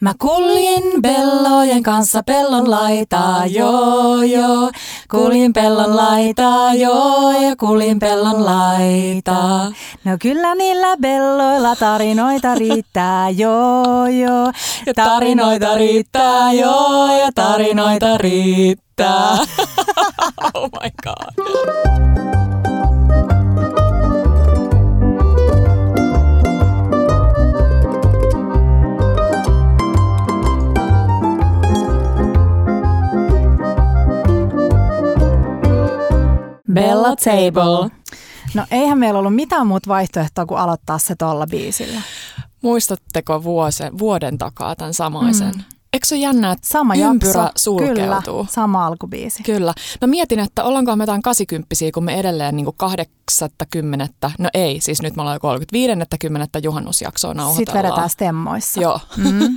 [0.00, 4.70] Mä kuljin pellojen kanssa pellon laitaa, joo joo.
[5.10, 9.72] Kuljin pellon laitaa, joo ja kuljin pellon laitaa.
[10.04, 14.52] No kyllä niillä belloilla tarinoita riittää, joo joo.
[14.86, 18.85] Ja tarinoita riittää, joo ja tarinoita riittää.
[20.54, 21.34] oh my god.
[36.72, 37.90] Bella Table.
[38.54, 42.00] No eihän meillä ollut mitään muuta vaihtoehtoa kuin aloittaa se tuolla biisillä.
[42.62, 45.52] Muistatteko vuosen, vuoden takaa tämän samaisen?
[45.54, 45.75] Mm.
[45.96, 47.52] Eikö se ole jännä, että Sama ympyrä jakso.
[47.56, 47.94] sulkeutuu?
[47.94, 49.42] Kyllä, sama alkubiisi.
[49.42, 49.74] Kyllä.
[50.00, 55.02] Mä mietin, että ollaanko me jotain 80 kun me edelleen niin 80, no ei, siis
[55.02, 55.92] nyt me ollaan jo 35
[56.62, 57.56] juhannusjaksoa nauhoitellaan.
[57.56, 58.80] Sitten vedetään stemmoissa.
[58.80, 59.00] Joo.
[59.16, 59.56] Mm,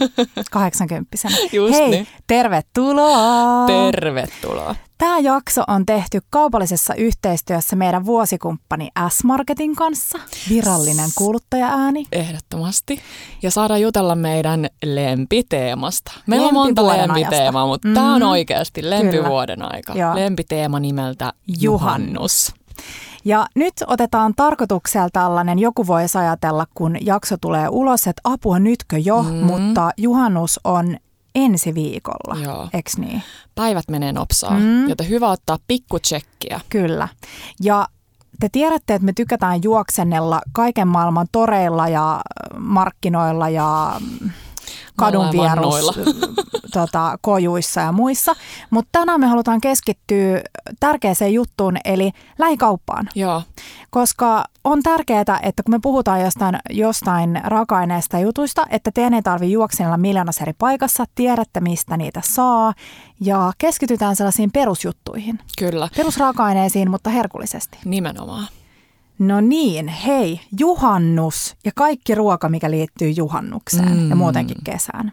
[0.51, 1.09] 80
[1.51, 2.07] Just Hei, niin.
[2.27, 3.65] tervetuloa!
[3.67, 4.75] Tervetuloa.
[5.00, 10.19] Tämä jakso on tehty kaupallisessa yhteistyössä meidän vuosikumppani S-Marketin kanssa.
[10.50, 12.05] Virallinen kuuluttaja-ääni.
[12.11, 13.00] Ehdottomasti.
[13.42, 16.11] Ja saadaan jutella meidän lempiteemasta.
[16.27, 17.95] Meillä on monta lempiteemaa, mutta Mhm.
[17.95, 19.70] tämä on oikeasti lempivuoden Kyllä.
[19.73, 19.94] aika.
[19.94, 20.16] Joo.
[20.16, 22.53] Lempiteema nimeltä Juhannus.
[23.25, 28.97] Ja nyt otetaan tarkoituksella tällainen, joku voisi ajatella, kun jakso tulee ulos, että apua nytkö
[28.97, 29.30] jo, Mm.
[29.36, 30.97] mutta juhannus on
[31.35, 32.67] ensi viikolla, Joo.
[32.73, 33.23] eks niin?
[33.55, 34.89] Päivät menee nopsaan, Mm.
[34.89, 36.59] joten hyvä ottaa pikku tsekkiä.
[36.69, 37.08] Kyllä.
[37.63, 37.88] Ja
[38.39, 42.21] te tiedätte, että me tykätään juoksennella kaiken maailman toreilla ja
[42.58, 43.99] markkinoilla ja
[44.95, 45.99] kadun vierus
[46.73, 48.35] tota, kojuissa ja muissa.
[48.69, 50.41] Mutta tänään me halutaan keskittyä
[50.79, 53.09] tärkeäseen juttuun, eli lähikauppaan.
[53.15, 53.43] Joo,
[53.89, 59.53] Koska on tärkeää, että kun me puhutaan jostain, jostain raaka-aineista jutuista, että teidän ei tarvitse
[59.53, 62.73] juoksennella miljoonassa eri paikassa, tiedätte mistä niitä saa
[63.21, 65.39] ja keskitytään sellaisiin perusjuttuihin.
[65.59, 65.89] kyllä.
[65.95, 67.77] Perusraaka-aineisiin, mutta herkullisesti.
[67.85, 68.47] Nimenomaan.
[69.19, 74.09] No niin, hei, juhannus ja kaikki ruoka, mikä liittyy juhannukseen mm.
[74.09, 75.11] ja muutenkin kesään.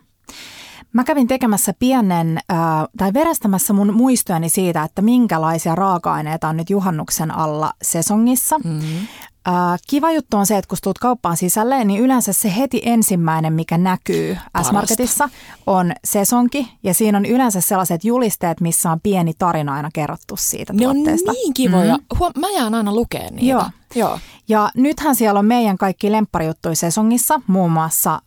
[0.93, 2.59] Mä kävin tekemässä pienen, äh,
[2.99, 8.59] tai verestämässä mun muistojani siitä, että minkälaisia raaka-aineita on nyt juhannuksen alla sesongissa.
[8.59, 9.07] Mm-hmm.
[9.49, 13.53] Äh, kiva juttu on se, että kun tulet kauppaan sisälle, niin yleensä se heti ensimmäinen,
[13.53, 15.29] mikä näkyy S-Marketissa,
[15.67, 16.73] on sesonki.
[16.83, 20.95] Ja siinä on yleensä sellaiset julisteet, missä on pieni tarina aina kerrottu siitä Ne on
[20.95, 21.33] tuotteesta.
[21.33, 21.95] niin kivoja.
[21.97, 22.19] Mm-hmm.
[22.19, 23.51] Huom- mä jään aina lukeen niitä.
[23.51, 23.65] Joo.
[23.95, 24.19] Joo.
[24.49, 28.21] Ja nythän siellä on meidän kaikki lempparijuttuja sesongissa, muun muassa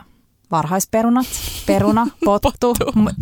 [0.52, 1.26] varhaisperunat,
[1.66, 2.52] peruna, pottu.
[2.52, 2.76] Pottu.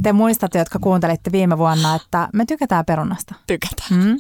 [0.04, 3.36] Te muistatte, jotka kuuntelitte viime vuonna, että me tykätään perunasta.
[3.48, 4.04] Tykätään.
[4.04, 4.18] Mm.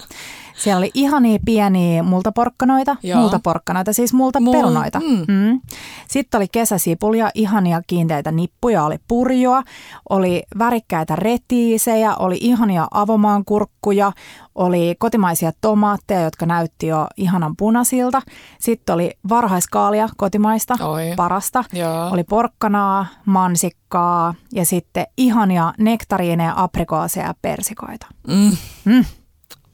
[0.58, 3.20] Siellä oli ihania pieniä multaporkkanoita, Joo.
[3.20, 5.00] multaporkkanoita, siis multaperunoita.
[5.00, 5.34] Mul- mm.
[5.34, 5.62] Mm.
[6.08, 9.64] Sitten oli kesäsipulia, ihania kiinteitä nippuja, oli purjoa,
[10.10, 14.12] oli värikkäitä retiisejä, oli ihania avomaankurkkuja,
[14.56, 18.22] oli kotimaisia tomaatteja, jotka näytti jo ihanan punaisilta.
[18.60, 21.14] Sitten oli varhaiskaalia kotimaista, Oi.
[21.16, 21.64] parasta.
[21.74, 22.10] Joo.
[22.10, 28.08] Oli porkkanaa, mansikkaa ja sitten ihania nektariineja, aprikooseja ja persikoita.
[28.28, 28.52] Mm.
[28.86, 29.06] Mm.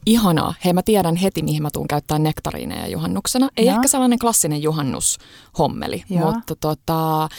[0.06, 0.54] Ihanaa.
[0.66, 3.50] Hei, mä tiedän heti, mihin mä tuun käyttää nektariineja juhannuksena.
[3.58, 3.76] Ei Joo.
[3.76, 6.32] ehkä sellainen klassinen juhannushommeli, Joo.
[6.32, 7.30] mutta tota,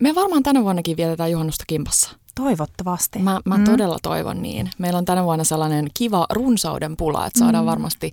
[0.00, 2.10] me varmaan tänä vuonnakin vietetään juhannusta kimpassa.
[2.34, 3.18] Toivottavasti.
[3.18, 3.64] Mä, mä mm.
[3.64, 4.70] todella toivon niin.
[4.78, 7.70] Meillä on tänä vuonna sellainen kiva runsauden pula, että saadaan mm.
[7.70, 8.12] varmasti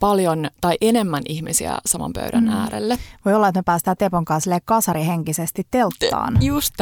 [0.00, 2.50] paljon tai enemmän ihmisiä saman pöydän mm.
[2.50, 2.98] äärelle.
[3.24, 6.74] Voi olla, että me päästään Tepon kanssa kasarihenkisesti telttaan Just.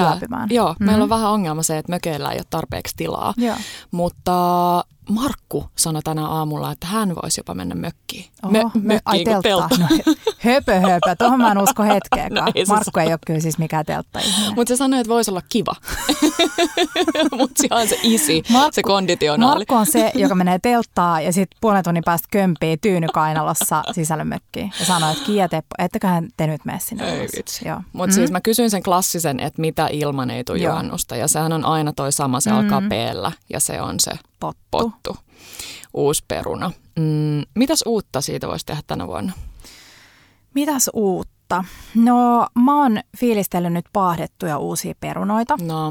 [0.51, 0.87] Joo, mm.
[0.87, 3.35] Meillä on vähän ongelma se, että mökeillä ei ole tarpeeksi tilaa.
[3.37, 3.57] Joo.
[3.91, 8.25] Mutta Markku sanoi tänä aamulla, että hän voisi jopa mennä mökkiin.
[8.43, 9.69] Oho, Mö, me- mökkiin ai teltta.
[9.79, 9.87] No,
[10.39, 12.45] höpö höpö, tuohon mä en usko hetkeäkään.
[12.45, 14.21] No ei Markku ei ole kyllä siis mikään teltta
[14.55, 15.75] Mutta se sanoi, että voisi olla kiva.
[17.39, 19.55] Mutta se on se isi, Markku- se konditionaali.
[19.55, 24.73] Markku on se, joka menee telttaa ja sitten puolen tunnin päästä kömpii tyynykainalossa sisälle mökkiin.
[24.81, 27.65] Ja sanoo, että Kiia Teppo, etteköhän te nyt mene sinne Ei vitsi.
[27.93, 28.15] Mutta Mm.
[28.15, 31.17] siis mä kysyin sen klassisen, että mitä ilman ei tule juhannusta.
[31.17, 32.57] Ja sehän on aina toi sama, se Mm.
[32.57, 32.93] alkaa p
[33.51, 34.11] ja se on se
[34.41, 34.57] Pottu.
[34.71, 34.90] pottu,
[35.95, 36.71] uusi peruna.
[36.99, 39.33] Mm, mitäs uutta siitä voisi tehdä tänä vuonna?
[40.55, 41.65] Mitäs uutta?
[41.95, 45.57] No mä oon fiilistellyt nyt paahdettuja uusia perunoita.
[45.61, 45.91] No,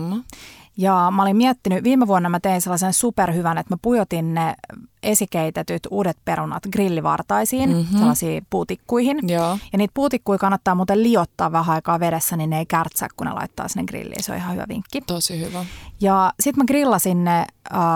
[0.78, 4.56] Ja mä olin miettinyt, viime vuonna mä tein sellaisen superhyvän, että mä pujotin ne
[5.04, 7.78] esikeitetyt uudet perunat grillivartaisiin, Mhm.
[7.80, 7.98] mm-hmm.
[7.98, 9.19] sellaisiin puutikkuihin.
[9.30, 9.57] Joo.
[9.72, 13.34] Ja niitä puutikkuja kannattaa muuten liottaa vähän aikaa vedessä, niin ne ei kärtsää, kun ne
[13.34, 14.24] laittaa sinne grilliin.
[14.24, 15.01] Se on ihan hyvä vinkki.
[15.01, 15.66] Tosi hyvä.
[16.01, 17.46] Ja sitten mä grillasin ne äh,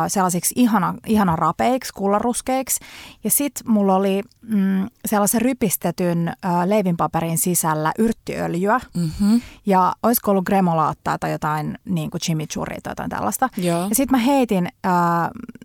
[0.07, 2.79] sellaisiksi ihana, ihana rapeiksi, kullaruskeiksi.
[3.23, 8.79] Ja sitten mulla oli mm, sellaisen rypistetyn äh, leivinpaperin sisällä yrttiöljyä.
[8.97, 9.41] Mm-hmm.
[9.65, 13.49] Ja olisiko ollut gremolaattaa tai jotain niin kuin chimichurria tai jotain tällaista.
[13.57, 13.79] Joo.
[13.89, 14.91] Ja sitten mä heitin, äh,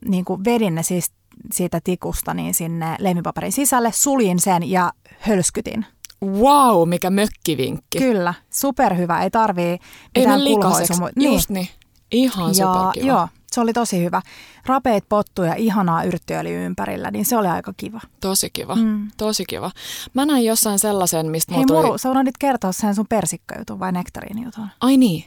[0.05, 1.12] niin kuin vedin ne siis
[1.52, 5.87] siitä tikusta niin sinne leivinpaperin sisälle, suljin sen ja hölskytin.
[6.25, 7.99] Wow, mikä mökkivinkki.
[7.99, 9.23] Kyllä, superhyvä.
[9.23, 9.79] Ei tarvii Ei
[10.17, 10.93] mitään mene likaiseksi.
[10.93, 11.32] kulhoisumua.
[11.32, 11.69] Just niin.
[12.12, 13.06] Ihan ja, superkiva.
[13.06, 14.22] joo, se oli tosi hyvä.
[14.66, 18.00] Rapeet pottuja, ihanaa yrttiöljy ympärillä, niin se oli aika kiva.
[18.20, 18.74] Tosi kiva.
[18.74, 19.10] Mm.
[19.16, 19.70] Tosi kiva.
[20.14, 21.82] Mä näin jossain sellaisen, mistä Hei tuli...
[21.82, 24.66] Muru, sä unohdit kertoa sen sun persikkajutun vai nektariinijutun?
[24.80, 25.24] Ai niin.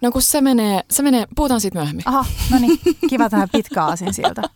[0.00, 2.08] No kun se menee, se menee, puhutaan siitä myöhemmin.
[2.08, 2.78] Aha, no niin,
[3.10, 4.42] kiva tähän pitkä aasin sieltä.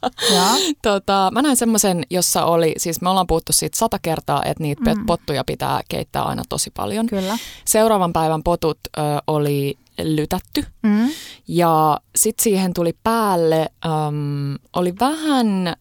[0.82, 4.94] Tota, mä näin semmoisen, jossa oli, siis me ollaan puhuttu siitä sata kertaa, että niitä
[4.94, 5.06] mm.
[5.06, 7.06] pottuja pitää keittää aina tosi paljon.
[7.06, 7.38] Kyllä.
[7.64, 11.08] Seuraavan päivän potut ö, oli lytätty Mm.
[11.48, 15.72] ja sitten siihen tuli päälle, äm, oli vähän ö,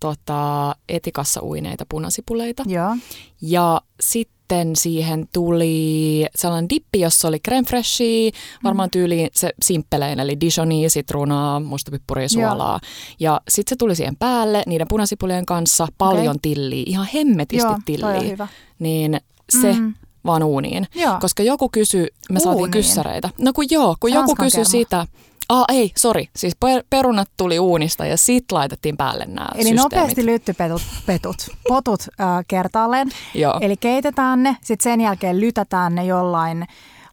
[0.00, 2.96] tota, etikassa uineita punasipuleita Joo.
[3.40, 8.30] ja sitten siihen tuli sellainen dippi, jossa oli creme freshia,
[8.64, 12.80] varmaan tyyliin se simppelein, eli Dijonia, sitruunaa, mustapippuria, suolaa.
[13.20, 16.38] Ja sitten se tuli siihen päälle niiden punasipulien kanssa, paljon Okei.
[16.54, 18.48] tilliä, ihan hemmetisti Joo, tilliä.
[18.78, 19.20] Niin
[19.62, 19.94] se Mm.
[20.26, 20.86] Vaan uuniin.
[20.94, 21.16] Joo.
[21.20, 22.70] Koska joku kysyi, me saatiin Uuniin?
[22.70, 23.30] kyssäreitä.
[23.38, 24.70] No kun joo, kun joku Ranskan kysyi kerma.
[24.70, 25.06] sitä,
[25.48, 26.28] Ah, ei, sori.
[26.36, 29.82] Siis per- perunat tuli uunista ja sit laitettiin päälle nämä Eli systeemit.
[29.82, 31.36] nopeasti lyttypetut, petut,
[31.68, 33.08] potut äh, kertaalleen.
[33.34, 33.58] Joo.
[33.60, 36.66] Eli keitetään ne, sitten sen jälkeen lytätään ne jollain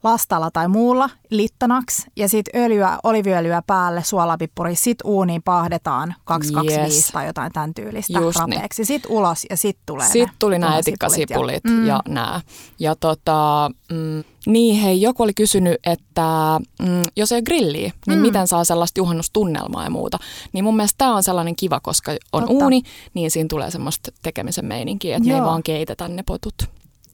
[0.03, 7.07] lastalla tai muulla littanaksi ja sitten öljyä, oliviöljyä päälle, suolapippuri, sitten uuniin pahdetaan 225 Yes.
[7.13, 8.53] tai jotain tämän tyylistä Just niin.
[8.55, 8.85] rapeeksi.
[8.85, 12.41] Sitten ulos ja sitten tulee Sitten tuli nämä etikkasipulit Ja, mm, ja nämä.
[12.79, 18.19] Ja tota, mm, niin hei, joku oli kysynyt, että mm, jos ei ole grilliä, niin
[18.19, 18.21] Mm.
[18.21, 20.17] miten saa sellaista juhannustunnelmaa ja muuta.
[20.53, 22.53] Niin mun mielestä tämä on sellainen kiva, koska on Totta.
[22.53, 22.81] uuni,
[23.13, 25.47] niin siinä tulee semmoista tekemisen meininkiä, että ne ei Joo.
[25.47, 26.53] vaan keitetä ne potut.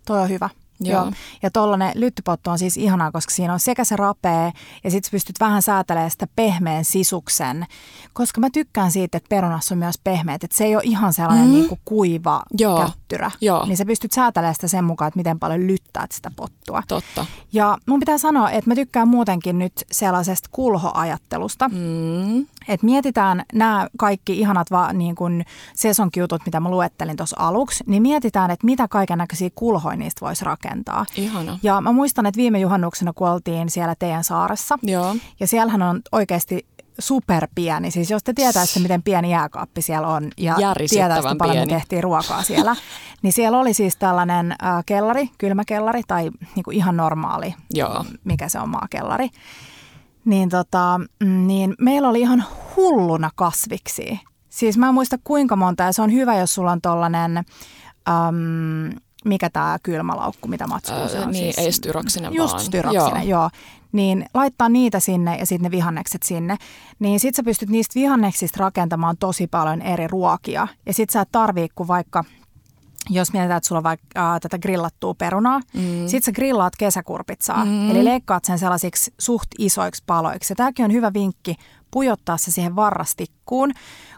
[0.05, 0.49] Toi on hyvä.
[0.79, 1.01] Joo.
[1.03, 1.11] Joo.
[1.43, 4.51] Ja tollainen lyttypottu on siis ihanaa, koska siinä on sekä se rapee
[4.83, 7.65] ja sitten pystyt vähän säätelemään sitä pehmeän sisuksen.
[8.13, 11.37] Koska mä tykkään siitä, että perunassa on myös pehmeät, että se ei ole ihan sellainen
[11.37, 11.47] Mhm.
[11.49, 11.59] mm-hmm.
[11.59, 12.79] niin kuin kuiva Joo.
[12.85, 13.31] kättyrä.
[13.41, 13.65] Joo.
[13.65, 16.83] Niin sä pystyt säätelemään sitä sen mukaan, että miten paljon lyttäät sitä pottua.
[16.87, 17.25] Totta.
[17.53, 21.69] Ja mun pitää sanoa, että mä tykkään muutenkin nyt sellaisesta kulhoajattelusta.
[21.69, 22.45] Mm.
[22.67, 25.43] Et mietitään nämä kaikki ihanat va, niin kun
[25.75, 30.45] sesonkiutut, mitä mä luettelin tuossa aluksi, niin mietitään, että mitä kaiken näköisiä kulhoja niistä voisi
[30.45, 31.05] rakentaa.
[31.15, 31.59] Ihana.
[31.63, 35.15] Ja mä muistan, että viime juhannuksena, kun oltiin siellä teidän saaressa, Joo.
[35.39, 36.65] ja siellähän on oikeasti
[36.99, 37.91] superpieni.
[37.91, 40.55] Siis jos te tietäisitte, miten pieni jääkaappi siellä on ja
[40.89, 41.79] tietäisitte paljon me pieni.
[41.79, 42.75] tehtiin ruokaa siellä,
[43.21, 48.05] niin siellä oli siis tällainen äh, kellari, kylmäkellari tai niin kuin ihan normaali, Joo.
[48.23, 49.29] mikä se on maakellari.
[50.27, 52.43] Niin, tota, mm, niin meillä oli ihan
[52.75, 54.19] hulluna kasviksi.
[54.49, 58.95] Siis mä en muista kuinka monta ja se on hyvä, jos sulla on tollainen, äm,
[59.25, 61.57] mikä tämä kylmälaukku, mitä matskuu se on niin, siis.
[61.57, 62.65] ei styroksinen Just vaan.
[62.65, 63.41] styroksinen, joo.
[63.41, 63.49] joo.
[63.91, 66.57] Niin laittaa niitä sinne ja sitten ne vihannekset sinne.
[66.99, 70.67] Niin sit sä pystyt niistä vihanneksista rakentamaan tosi paljon eri ruokia.
[70.85, 72.23] Ja sit sä et tarvii, kun vaikka
[73.09, 76.07] jos mietitään, että sulla on vaikka äh, tätä grillattua perunaa, mm.
[76.07, 77.65] sit sä grillaat kesäkurpitsaa.
[77.65, 77.91] Mm.
[77.91, 80.51] Eli leikkaat sen sellaisiksi suht isoiksi paloiksi.
[80.51, 81.55] Ja tämäkin on hyvä vinkki
[81.91, 83.71] pujottaa se siihen varrastikkuun,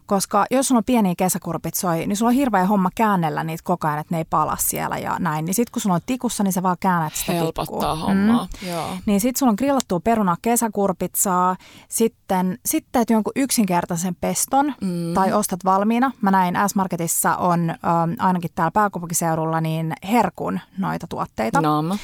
[0.09, 4.00] koska jos sulla on pieniä kesäkurpitsoja, niin sulla on hirveä homma käännellä niitä koko ajan,
[4.00, 5.45] että ne ei pala siellä ja näin.
[5.45, 8.07] Niin sit kun sulla on tikussa, niin sä vaan käännät sitä Helpottaa tikkua.
[8.07, 8.48] hommaa.
[8.69, 8.88] Joo.
[9.05, 11.55] Niin sit sulla on grillattua perunaa kesäkurpitsaa,
[11.89, 15.13] sitten sit täytyy jonkun yksinkertaisen peston mm.
[15.13, 16.12] tai ostat valmiina.
[16.22, 21.62] Mä näin S-Marketissa on ähm, ainakin täällä pääkaupunkiseudulla niin Herkun noita tuotteita.
[21.62, 21.98] Nam.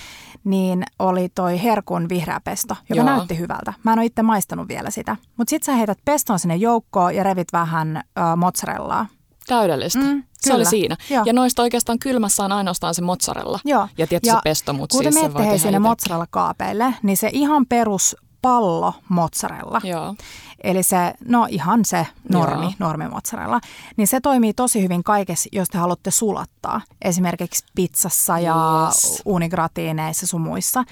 [0.46, 3.16] Niin oli toi Herkun vihreä pesto, joka Joo.
[3.16, 3.74] näytti hyvältä.
[3.84, 5.16] Mä en ole itse maistanut vielä sitä.
[5.38, 8.04] Mutta sit sä heität peston sinne joukkoon ja revit vähän äh,
[8.38, 9.06] mozzarellaa.
[9.48, 10.00] Täydellistä.
[10.00, 10.70] Mm, se oli kyllä.
[10.70, 10.98] siinä.
[11.10, 11.24] Joo.
[11.26, 13.60] Ja noista oikeastaan kylmässä on ainoastaan se mozzarella.
[13.66, 13.88] Joo.
[13.98, 15.80] Ja tietysti se pesto, mutta te siis se menette sinne itse.
[15.80, 19.82] mozzarella kaapeille, niin se ihan perus pallo mozzarella.
[19.84, 20.16] Joo.
[20.64, 22.74] Eli se, no ihan se normi, Joo.
[22.80, 23.60] normi mozzarella,
[23.98, 26.82] niin se toimii tosi hyvin kaikessa, jos te haluatte sulattaa.
[27.02, 29.22] Esimerkiksi pizzassa ja Yes.
[29.26, 30.84] unigratiineissa sun muissa.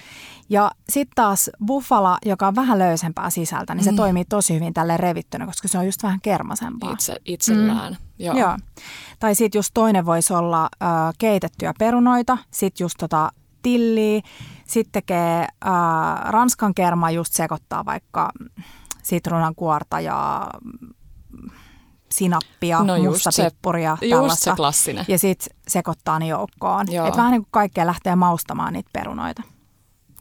[0.50, 3.98] Ja sitten taas buffala, joka on vähän löysempää sisältä, niin se Mm.
[3.98, 6.92] toimii tosi hyvin tälle revittynä, koska se on just vähän kermasempaa.
[6.92, 7.98] Itse, itsellään.
[8.20, 8.38] Joo.
[8.38, 8.58] Joo.
[9.20, 13.32] Tai sitten just toinen voisi olla äh, keitettyjä perunoita, sitten just tota
[13.62, 14.22] tilliä,
[14.74, 15.72] sitten tekee äh,
[16.32, 18.30] ranskan kerma just sekoittaa vaikka
[19.04, 20.48] sitruunan kuorta ja
[22.12, 24.52] sinappia, No musta se- pippuria, tällaista.
[24.52, 25.06] se klassinen.
[25.08, 26.86] ja sitten sekoittaa ne joukkoon.
[26.92, 27.08] Joo.
[27.08, 29.42] Et vähän niin kuin kaikkea lähtee maustamaan niitä perunoita.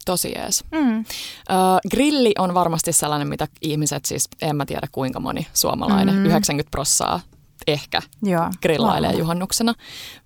[0.05, 0.63] Tosi jees.
[0.71, 0.99] Mm.
[0.99, 1.03] Ö,
[1.91, 6.25] grilli on varmasti sellainen, mitä ihmiset siis, en mä tiedä kuinka moni suomalainen, Mm.
[6.25, 7.19] 90 prossaa
[7.67, 8.49] ehkä Joo.
[8.61, 9.19] grillailee varmaan.
[9.19, 9.73] juhannuksena.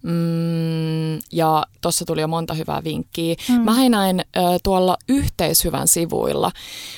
[0.03, 3.36] Mm, ja tuossa tuli jo monta hyvää vinkkiä.
[3.50, 3.62] Mm.
[3.62, 6.51] Mä näin ö, tuolla yhteishyvän sivuilla.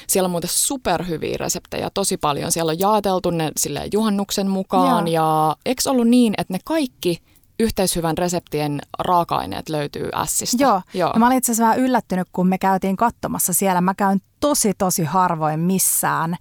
[0.07, 2.51] Siellä on muuten superhyviä reseptejä tosi paljon.
[2.51, 5.07] Siellä on jaateltu ne sille juhannuksen mukaan.
[5.07, 5.13] Joo.
[5.13, 7.21] Ja eikö ollut niin, että ne kaikki
[7.59, 10.63] yhteishyvän reseptien raaka-aineet löytyy Ässistä?
[10.63, 10.81] Joo.
[10.93, 11.11] Joo.
[11.13, 13.81] Ja mä olin itse asiassa vähän yllättynyt, kun me käytiin katsomassa siellä.
[13.81, 16.35] Mä käyn tosi, tosi harvoin missään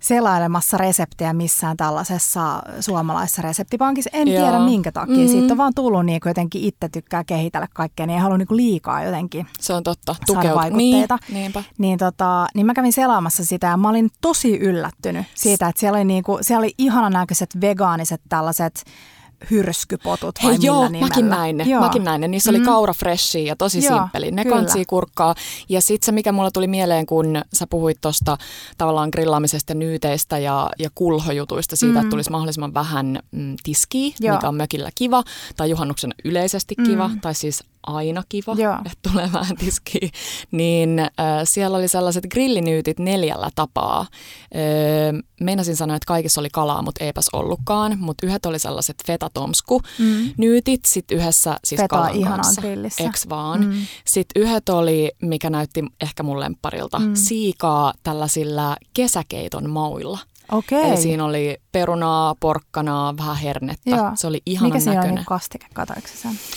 [0.00, 4.10] selailemassa reseptiä missään tällaisessa suomalaisessa reseptipankissa.
[4.12, 4.42] En Joo.
[4.42, 5.16] tiedä minkä takia.
[5.16, 5.28] Mhm.
[5.28, 8.48] Siitä on vaan tullut niin kuin jotenkin itse tykkää kehitellä kaikkea, niin ei halua niin
[8.48, 9.46] kuin liikaa jotenkin.
[9.60, 10.16] Se on totta.
[10.26, 11.18] Tukeut- vaikutteita.
[11.28, 11.62] Niin, niinpä.
[11.78, 15.96] Niin, tota, niin mä kävin selaamassa sitä ja mä olin tosi yllättynyt siitä, että siellä
[15.96, 18.84] oli, niinku, siellä oli ihanan näköiset vegaaniset tällaiset
[19.50, 21.06] hyrskypotut vai Hei millä joo, nimellä.
[21.06, 21.64] mäkin näin ne.
[21.64, 21.80] Joo.
[21.80, 22.28] Mäkin näin ne.
[22.28, 22.64] Niissä oli Mm.
[22.64, 24.30] kaura freshia ja tosi Joo, simppeli.
[24.30, 24.56] Ne kyllä.
[24.56, 25.34] kantsii kurkkaa.
[25.68, 28.36] Ja sitten se, mikä mulla tuli mieleen, kun sä puhuit tuosta
[28.78, 32.00] tavallaan grillaamisesta, nyyteistä ja, ja kulhojutuista, siitä, Mm.
[32.00, 34.34] että tulisi mahdollisimman vähän mm, tiskiä, Joo.
[34.36, 35.22] mikä on mökillä kiva,
[35.56, 36.84] tai juhannuksen yleisesti Mm.
[36.86, 37.64] kiva, tai siis
[37.94, 38.74] aina kiva, Joo.
[38.74, 40.08] että tulee vähän tiskiä,
[40.50, 41.08] niin äh,
[41.44, 44.00] siellä oli sellaiset grillinyytit neljällä tapaa.
[44.00, 44.08] Äh,
[45.40, 50.30] meinasin sanoa, että kaikissa oli kalaa, mutta eipäs ollutkaan, mutta yhdet oli sellaiset feta-tomsku, Mm.
[50.36, 52.60] nyytit, sitten yhdessä siis Feta kalan kanssa.
[52.60, 53.04] grillissä.
[53.04, 53.64] Eks vaan?
[53.64, 53.72] Mm.
[54.06, 57.10] Sitten yhdet oli, mikä näytti ehkä mun lempparilta, Mm.
[57.14, 60.18] siikaa tällaisilla kesäkeiton mauilla.
[60.52, 60.88] Okei.
[60.88, 63.90] Eli siinä oli perunaa, porkkanaa, vähän hernettä.
[63.90, 64.10] Joo.
[64.14, 65.18] Se oli ihanan Mikä siinä näköinen.
[65.18, 66.08] oli kastike, katoiko?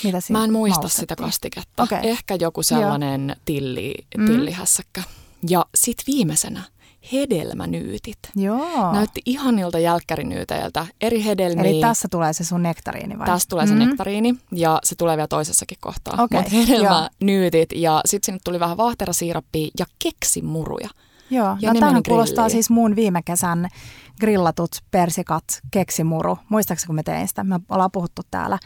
[0.03, 0.99] Mitä siinä Mä en muista maustettiin?
[1.03, 1.83] sitä kastiketta.
[1.83, 1.99] Okei.
[2.03, 4.25] Ehkä joku sellainen tilli, Mm.
[4.25, 5.03] tillihässäkkä.
[5.49, 6.63] Ja sitten viimeisenä
[7.13, 8.17] hedelmänyytit.
[8.35, 8.93] Joo.
[8.93, 10.85] Näytti ihanilta jälkkärinyyteiltä.
[11.01, 11.63] Eri hedelmiä.
[11.71, 13.25] Eli tässä tulee se sun nektariini vai?
[13.25, 13.79] Tästä tulee se Mm.
[13.79, 16.23] nektariini ja se tulee vielä toisessakin kohtaa.
[16.23, 20.89] Okei, Mutta hedelmänyytit ja sitten sinne tuli vähän vaahterasiirappia ja keksimuruja.
[21.31, 23.67] Joo, Ja no tämähän kuulostaa siis mun viime kesän
[24.19, 26.37] grillatut persikat keksimuru.
[26.49, 27.43] Muistaakseni kun me tein sitä?
[27.43, 28.59] Me ollaan puhuttu täällä.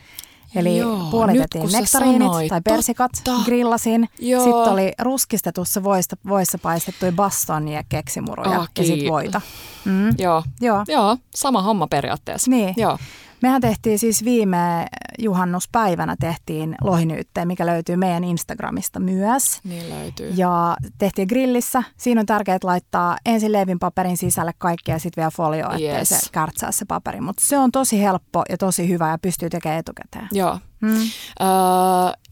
[0.55, 3.45] Eli Joo, puolitettiin nektariinit sanoit, tai persikat, totta.
[3.45, 4.09] grillasin.
[4.19, 4.43] Joo.
[4.43, 9.41] Sitten oli ruskistetussa voissa, voissa paistettuja bastonia keksimuruja Ah, ja sitten voita.
[9.85, 10.09] Mm.
[10.17, 10.83] Joo, Joo.
[10.87, 12.51] joo, sama homma periaatteessa.
[12.51, 12.73] Niin.
[12.77, 12.97] Joo.
[13.41, 14.85] Mehän tehtiin siis viime
[15.19, 19.59] juhannuspäivänä tehtiin lohinyytteen, mikä löytyy meidän Instagramista myös.
[19.63, 20.29] Niin löytyy.
[20.35, 21.83] Ja tehtiin grillissä.
[21.97, 26.09] Siinä on tärkeää laittaa ensin leivinpaperin sisälle kaikki ja sitten vielä folio, ettei Yes.
[26.09, 27.21] se kärtsää se paperi.
[27.21, 30.27] Mutta se on tosi helppo ja tosi hyvä ja pystyy tekemään etukäteen.
[30.31, 30.59] Joo.
[30.85, 31.01] Mm.
[31.41, 31.47] Öö,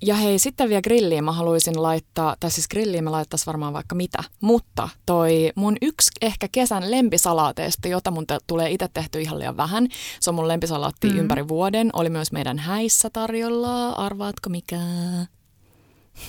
[0.02, 3.96] ja hei, sitten vielä grilliin mä haluaisin laittaa, tai siis grilliin mä laittaisi varmaan vaikka
[3.96, 9.40] mitä, mutta toi mun yksi ehkä kesän lempisalaateista, jota mun te- tulee itse tehty ihan
[9.40, 9.88] liian vähän,
[10.20, 11.14] se on mun lempisalaatti Mm.
[11.14, 11.20] mm.
[11.20, 14.78] ympäri vuoden, oli myös meidän häissä tarjolla, arvaatko mikä?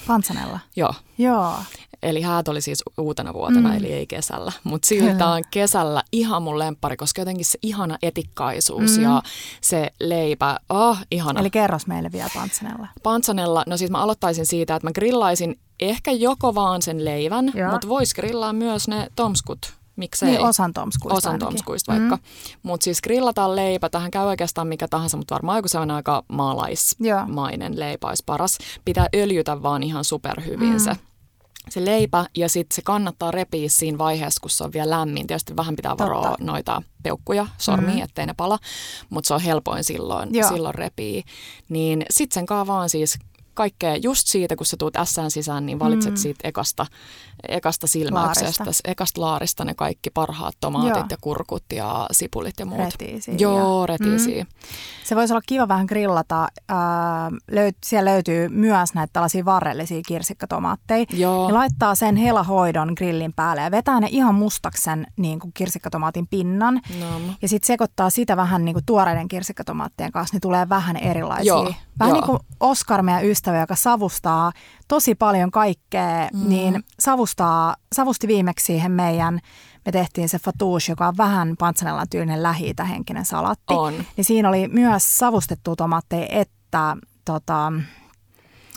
[0.06, 0.60] Pansanella.
[0.76, 1.54] Joo, Joo.
[2.02, 3.76] eli häät oli siis uutena vuotena, Mm.
[3.76, 4.52] eli ei kesällä.
[4.64, 5.30] Mutta siltä Kyllä.
[5.32, 9.02] on kesällä ihan mun lemppari, koska jotenkin se ihana etikkaisuus Mm.
[9.02, 9.22] ja
[9.60, 11.40] se leipä, oh, ihana.
[11.40, 12.88] Eli kerros meille vielä Pansanella.
[13.02, 17.88] Pansanella, no siis mä aloittaisin siitä, että mä grillaisin ehkä joko vaan sen leivän, mutta
[17.88, 20.30] vois grillaa myös ne tomskut, miksei.
[20.30, 21.46] Niin osan tomskuista Osan ainakin.
[21.46, 22.16] tomskuista vaikka.
[22.16, 22.22] Mm.
[22.62, 26.22] Mutta siis grillataan leipä, tähän käy oikeastaan mikä tahansa, mutta varmaan joku sellainen aika Joo.
[26.36, 28.58] maalaismainen leipä olisi paras.
[28.84, 30.78] Pitää öljytä vaan ihan superhyvin Mm.
[30.78, 30.92] se
[31.70, 35.26] se leipä ja sitten se kannattaa repiä siinä vaiheessa, kun se on vielä lämmin.
[35.26, 36.44] Tietysti vähän pitää varoa Totta.
[36.44, 38.02] noita peukkuja sormiin, Mm.
[38.02, 38.58] ettei ne pala,
[39.10, 40.48] mutta se on helpoin silloin, Joo.
[40.48, 41.22] silloin repii.
[41.68, 43.18] Niin sitten sen kaa vaan siis
[43.54, 46.16] kaikkea just siitä, kun sä tuut ässään sisään, niin valitset mm.
[46.16, 46.86] siitä ekasta,
[47.48, 48.90] ekasta silmäyksestä, Laarista.
[48.90, 51.06] ekasta laarist ne kaikki parhaat tomaatit Joo.
[51.10, 52.78] Ja kurkut ja sipulit ja muut.
[52.80, 53.34] Retiisiä.
[53.38, 54.46] Joo, ja- retiisiä.
[55.04, 56.48] Se voisi olla kiva vähän grillata.
[56.68, 61.04] Ää, löyt, siellä löytyy myös näitä tällaisia varrellisia kirsikkatomaatteja.
[61.12, 61.48] Joo.
[61.48, 66.80] Ja laittaa sen helahoidon grillin päälle ja vetää ne ihan mustaksen niin kuin kirsikkatomaatin pinnan.
[67.00, 67.06] No,
[67.42, 71.46] Ja sitten sekoittaa sitä vähän niin kuin tuoreiden kirsikkatomaattien kanssa, niin tulee vähän erilaisia.
[71.46, 72.12] Joo, vähän joo.
[72.20, 74.52] niin kuin Oskar, meidän ystävä, joka savustaa
[74.94, 76.48] tosi paljon kaikkea, mm.
[76.48, 79.40] niin savustaa, savusti viimeksi siihen meidän,
[79.86, 83.74] me tehtiin se fatouche, joka on vähän pantsanellan tyylinen lähi henkinen salatti.
[83.74, 83.94] On.
[84.16, 87.72] Niin siinä oli myös savustettua tomaatteja että tota,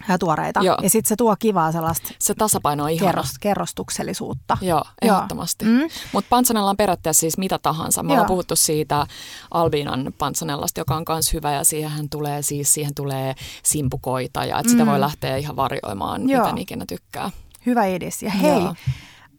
[0.10, 0.60] ja tuoreita.
[0.64, 0.78] Joo.
[0.84, 3.08] Ja sitten se tuo kivaa sellaista Se tasapaino on ihana.
[3.12, 4.58] kerros, kerrostuksellisuutta.
[4.62, 5.66] Joo, ehdottomasti.
[5.66, 5.80] Mm.
[6.14, 8.04] Mutta pansanella on periaatteessa siis mitä tahansa.
[8.04, 8.14] Me Joo.
[8.14, 9.08] ollaan puhuttu siitä
[9.52, 14.72] Albinan pansanellasta, joka on myös hyvä ja siihen tulee siis siihen tulee simpukoita ja että
[14.72, 14.92] sitä Mm.
[14.92, 16.44] voi lähteä ihan varjoimaan, Joo.
[16.44, 17.32] miten ikinä tykkää.
[17.66, 18.24] Hyvä idis.
[18.24, 18.76] Ja hei, Joo.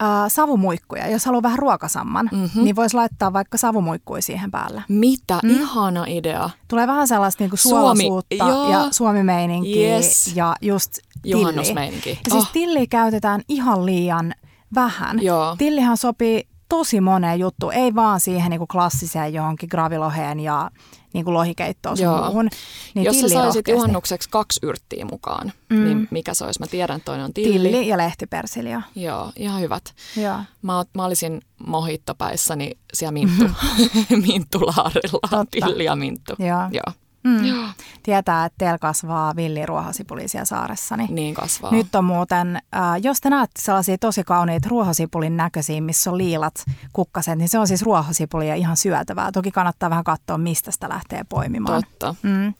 [0.02, 1.08] Äh, savumuikkuja.
[1.08, 2.64] Jos haluaa vähän ruokasamman, mm-hmm.
[2.64, 4.82] niin voisi laittaa vaikka savumuikkuja siihen päälle.
[4.88, 5.50] Mitä mm.
[5.50, 6.50] ihana idea.
[6.68, 10.32] Tulee vähän sellaista niinku suolaisuutta Suomi, ja suomimeininkiä yes.
[10.36, 12.10] ja just Juhannusmeininki.
[12.10, 12.52] Ja siis oh.
[12.52, 14.34] tilli käytetään ihan liian
[14.74, 15.22] vähän.
[15.22, 15.56] Joo.
[15.58, 20.70] Tillihan sopii tosi moneen juttu, ei vaan siihen niin kuin klassiseen johonkin graviloheen ja
[21.12, 22.48] niin kuin lohikeittoon sun muuhun.
[22.94, 25.84] Niin Jos sä saisit juhannukseksi kaksi yrttiä mukaan, mm.
[25.84, 26.60] niin mikä se olisi?
[26.60, 27.52] Mä tiedän, että toinen on tilli.
[27.52, 28.82] Tilli ja lehtipersilja.
[28.94, 29.94] Joo, ihan hyvät.
[30.16, 30.38] Joo.
[30.62, 33.44] Mä, mä olisin mohittopäissäni siellä minttu,
[34.26, 36.34] minttulaarilla, tilli ja minttu.
[36.38, 36.68] Joo.
[36.70, 37.07] Joo.
[37.24, 37.72] Mm.
[38.02, 40.96] Tietää, että teillä kasvaa villiruohosipuli siellä saaressa.
[40.96, 41.70] Niin kasvaa.
[41.70, 46.64] Nyt on muuten, äh, jos te näette sellaisia tosi kauniita ruohosipulin näköisiä, missä on liilat
[46.92, 49.32] kukkaset, niin se on siis ruohosipuli ja ihan syötävää.
[49.32, 51.82] Toki kannattaa vähän katsoa, mistä sitä lähtee poimimaan.
[51.82, 52.14] Totta.
[52.22, 52.54] Mm.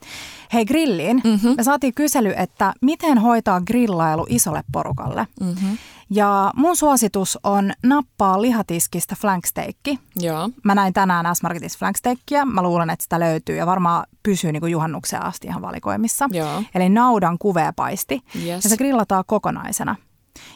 [0.53, 1.21] Hei grilliin.
[1.23, 1.53] Mm-hmm.
[1.57, 5.27] Me saatiin kysely, että miten hoitaa grillailu isolle porukalle.
[5.41, 5.77] Mm-hmm.
[6.09, 9.99] Ja mun suositus on nappaa lihatiskistä flanksteikki.
[10.15, 10.49] Joo.
[10.63, 12.45] Mä näin tänään S-Marketissa flanksteikkiä.
[12.45, 16.29] Mä luulen, että sitä löytyy ja varmaan pysyy niin kuin juhannukseen asti ihan valikoimissa.
[16.31, 16.63] Joo.
[16.75, 18.21] Eli naudan kuveepaisti.
[18.35, 18.63] Yes.
[18.63, 19.95] Ja se grillataan kokonaisena.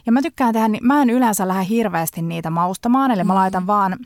[0.06, 3.38] Ja mä tykkään tehdä, mä en yleensä lähde hirveästi niitä maustamaan, eli mä mm.
[3.38, 3.98] laitan vaan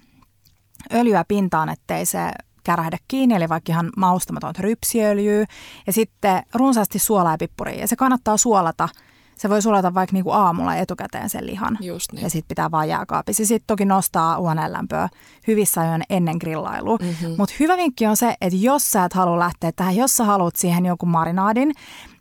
[0.94, 2.32] öljyä pintaan, ettei se
[2.68, 5.46] kärähdä kiinni, eli vaikka ihan maustamatonta rypsiöljyä.
[5.88, 7.80] Ja sitten runsaasti suolaa ja pippuria.
[7.80, 8.90] Ja se kannattaa suolata–
[9.38, 11.78] se voi sulata vaikka niinku aamulla etukäteen sen lihan.
[11.82, 12.24] Just niin.
[12.24, 13.46] Ja sitten pitää vaan jääkaapissa.
[13.46, 15.10] Sitten toki nostaa huoneenlämpöä
[15.48, 16.98] hyvissä ajoin ennen grillailua.
[17.02, 17.36] Mm-hmm.
[17.38, 20.56] Mutta hyvä vinkki on se, että jos sä et halua lähteä tähän, jos sä haluat
[20.56, 21.72] siihen joku marinaadin,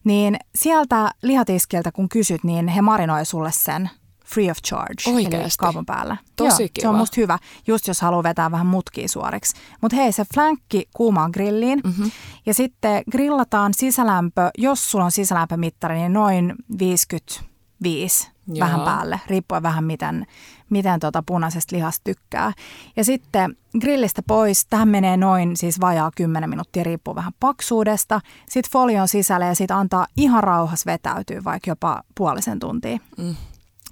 [0.04, 3.90] niin sieltä lihatiskiltä kun kysyt, niin he marinoi sulle sen
[4.26, 5.36] free of charge, Oikeasti.
[5.36, 6.16] eli kaupan päällä.
[6.36, 6.82] Tosi Joo, kiva.
[6.82, 9.56] Se on musta hyvä, just jos haluaa vetää vähän mutkia suoriksi.
[9.82, 12.10] Mutta hei, se flankki kuumaan grilliin mm-hmm.
[12.46, 18.66] ja sitten grillataan sisälämpö, jos sulla on sisälämpömittari, niin noin 55 Joo.
[18.66, 20.26] vähän päälle, riippuen vähän miten,
[20.70, 22.52] miten tuota punaisesta lihasta tykkää.
[22.96, 28.20] Ja sitten grillistä pois, tähän menee noin siis vajaa 10 minuuttia, riippuu vähän paksuudesta.
[28.48, 32.98] Sitten folion sisälle ja sitten antaa ihan rauhas vetäytyä vaikka jopa puolisen tuntia.
[33.18, 33.34] Mm.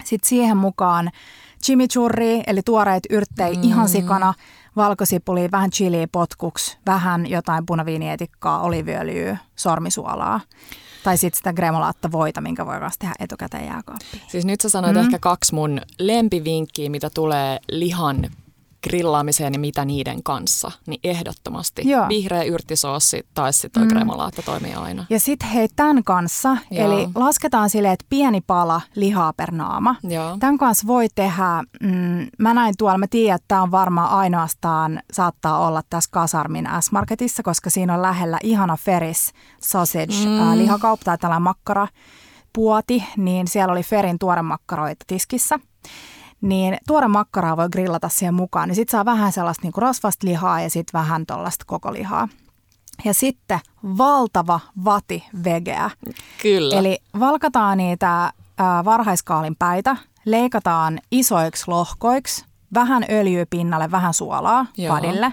[0.05, 1.11] Sitten siihen mukaan
[1.65, 3.63] chimichurri, eli tuoreet yrttejä mm.
[3.63, 4.35] ihan sikana,
[4.77, 10.41] valkosipuli, vähän chiliä potkuksi, vähän jotain punaviinietikkaa, oliviöljyä, sormisuolaa.
[11.05, 14.23] Tai sitten sitä gremolaatta voita, minkä voi myös tehdä etukäteen jääkaappiin.
[14.29, 15.01] Siis nyt sä sanoit mm.
[15.01, 18.31] ehkä kaksi mun lempivinkkiä, mitä tulee lihan
[18.89, 22.09] grillaamiseen ja mitä niiden kanssa, niin ehdottomasti Joo.
[22.09, 24.45] vihreä yrttisoossi tai sitten toi mm.
[24.45, 25.07] toimii aina.
[25.11, 26.93] Ja sitten hei tämän kanssa, Joo.
[26.93, 29.97] eli lasketaan sille, että pieni pala lihaa per naama.
[30.03, 30.37] Joo.
[30.41, 35.03] Tämän kanssa voi tehdä, mm, mä näin tuolla, mä tiedän, että tämä on varmaan ainoastaan,
[35.13, 40.41] saattaa olla tässä Kasarmin S-Marketissa, koska siinä on lähellä ihana Ferris sausage mm.
[40.41, 41.89] äh, lihakauppa tai tällainen makkara
[42.53, 45.59] puoti, niin siellä oli Ferin tuoremakkaroita tiskissä
[46.41, 48.69] niin tuore makkaraa voi grillata siihen mukaan.
[48.69, 52.29] Niin sitten saa vähän sellaista niinku rasvasta lihaa ja sitten vähän tuollaista koko lihaa.
[53.05, 53.61] Ja sitten
[53.99, 55.91] valtava vati vegeä.
[56.43, 56.79] Kyllä.
[56.79, 62.45] Eli valkataan niitä ää, varhaiskaalin päitä, leikataan isoiksi lohkoiksi,
[62.75, 64.95] vähän öljyä pinnalle, vähän suolaa Joo.
[64.95, 65.33] vadille.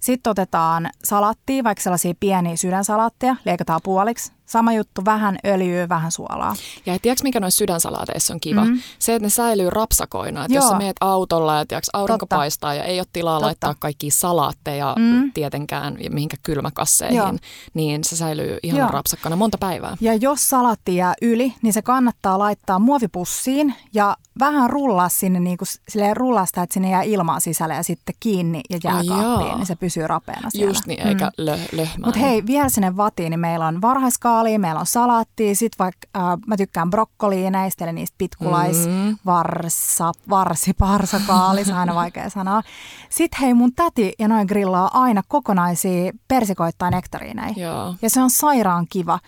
[0.00, 6.54] Sitten otetaan salattia, vaikka sellaisia pieniä sydänsalaatteja, leikataan puoliksi, Sama juttu, vähän öljyä, vähän suolaa.
[6.86, 8.64] Ja tiedätkö, mikä noissa sydänsalaateissa on kiva?
[8.64, 8.80] Mm-hmm.
[8.98, 10.44] Se, että ne säilyy rapsakoina.
[10.44, 12.36] Että jos sä meet autolla ja tiedätkö, aurinko Totta.
[12.36, 13.46] paistaa ja ei ole tilaa Totta.
[13.46, 15.32] laittaa kaikkia salaatteja mm.
[15.32, 17.32] tietenkään mihinkä kylmäkasseihin, Joo.
[17.74, 18.88] niin se säilyy ihan Joo.
[18.88, 19.96] rapsakkana monta päivää.
[20.00, 25.56] Ja jos salaatti jää yli, niin se kannattaa laittaa muovipussiin ja vähän rullaa sinne, niin
[25.56, 29.66] kuin, silleen rullaa sitä, että sinne jää ilmaa sisälle ja sitten kiinni ja jääkaappiin, niin
[29.66, 30.70] se pysyy rapeena siellä.
[30.70, 31.44] Just niin, eikä mm.
[31.44, 32.06] lö- löhmää.
[32.06, 36.38] Mutta hei, vielä sinne vatiin, niin meillä on varhaiskaalia, meillä on salaattia, sitten vaikka äh,
[36.46, 39.16] mä tykkään brokkoliineista, eli niistä pitkulais, mm.
[39.26, 42.62] varsa, varsiparsakaali, se on aina vaikea sanoa.
[43.08, 47.54] Sitten hei, mun täti ja noin grillaa aina kokonaisia persikoittain nektariineja.
[48.02, 49.18] Ja se on sairaan kiva.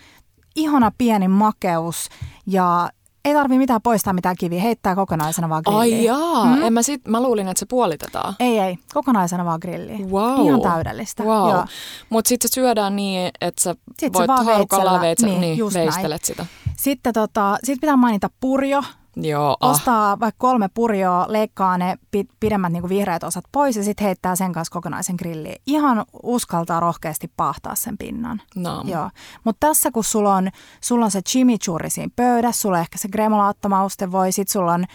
[0.55, 2.09] Ihana pieni makeus
[2.47, 2.89] ja
[3.25, 5.99] ei tarvi mitään poistaa mitään kiviä, heittää kokonaisena vaan grilliin.
[5.99, 6.63] Ai jaa, mm.
[6.63, 8.35] en mä, sit, mä luulin, että se puolitetaan.
[8.39, 10.11] Ei, ei, kokonaisena vaan grilliin.
[10.11, 10.47] Wow.
[10.47, 11.23] Ihan täydellistä.
[11.23, 11.55] Wow.
[12.09, 16.19] Mutta sitten se syödään niin, että sä sit voit haarukalla veitsellä, niin, niin veistelet näin.
[16.23, 16.45] sitä.
[16.77, 18.83] Sitten tota, sit pitää mainita purjo.
[19.15, 19.71] Joo, ah.
[19.71, 21.97] Ostaa vaikka kolme purjoa, leikkaa ne
[22.39, 25.61] pidemmät niin vihreät osat pois ja sitten heittää sen kanssa kokonaisen grilliin.
[25.65, 28.41] Ihan uskaltaa rohkeasti pahtaa sen pinnan.
[28.55, 28.83] No.
[28.85, 29.09] Joo.
[29.43, 30.49] Mutta tässä kun sulla on,
[30.81, 34.85] sulla on se chimichurri siinä pöydässä, sulla on ehkä se gremolaattomauste voi, sit sulla on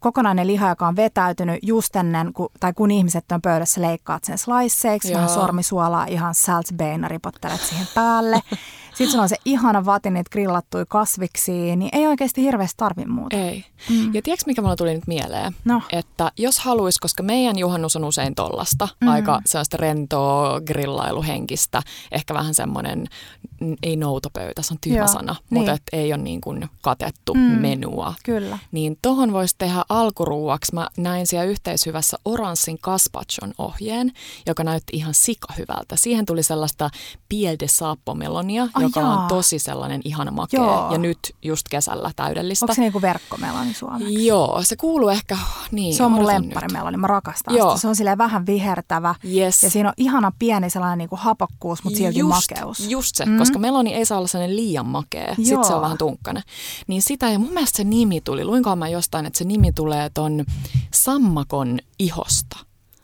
[0.00, 4.38] kokonainen liha, joka on vetäytynyt just ennen, kun, tai kun ihmiset on pöydässä, leikkaat sen
[4.38, 6.66] sliceiksi, vähän sormisuolaa, ihan salt
[7.06, 8.42] ripottelet siihen päälle.
[8.96, 13.36] Sitten sulla on se ihana vati niitä grillattuja kasviksia, niin ei oikeasti hirveästi tarvi muuta.
[13.36, 13.64] Ei.
[13.90, 14.14] Mm.
[14.14, 15.56] Ja tiedätkö, mikä mulla tuli nyt mieleen?
[15.64, 15.82] No.
[15.92, 19.08] Että jos haluaisi, koska meidän juhannus on usein tollasta, mm.
[19.08, 21.82] aika sellaista rentoa grillailuhenkistä,
[22.12, 23.06] ehkä vähän semmoinen,
[23.82, 25.58] ei noutopöytä, se on tyhmä Joo, sana, niin.
[25.58, 27.40] mutta et ei ole niin kuin katettu Mm.
[27.40, 28.14] menua.
[28.24, 28.58] Kyllä.
[28.72, 30.74] Niin tohon voisi tehdä alkuruuaksi.
[30.74, 34.12] Mä näin siellä yhteishyvässä oranssin gazpachon ohjeen,
[34.46, 35.96] joka näytti ihan sikahyvältä.
[35.96, 36.90] Siihen tuli sellaista
[37.28, 39.20] piel de saappomelonia, Ai joka jaa.
[39.22, 40.60] on tosi sellainen ihana makea.
[40.60, 40.92] Joo.
[40.92, 42.64] Ja nyt just kesällä täydellistä.
[42.64, 44.26] Onko se niinku verkkomeloni suomeksi?
[44.26, 45.38] Joo, se kuuluu ehkä,
[45.70, 47.68] niin Se on mun odotan lempparimeloni, mä rakastan Joo.
[47.70, 47.80] sitä.
[47.80, 49.14] Se on silleen vähän vihertävä.
[49.34, 49.62] Yes.
[49.62, 52.88] Ja siinä on ihana pieni sellainen niinku hapokkuus, mutta silti just, makeus.
[52.90, 53.32] Just se, Mm.
[53.32, 53.38] mm.
[53.38, 55.26] koska meloni ei saa olla sellainen liian makea.
[55.34, 55.76] Sitten se Joo.
[55.76, 56.42] on vähän tunkkainen.
[56.86, 60.10] Niin sitä, ja mun mielestä se nimi tuli, luinkohan mä jostain, että se nimi tulee
[60.14, 60.44] ton
[60.94, 62.56] sammakon ihosta.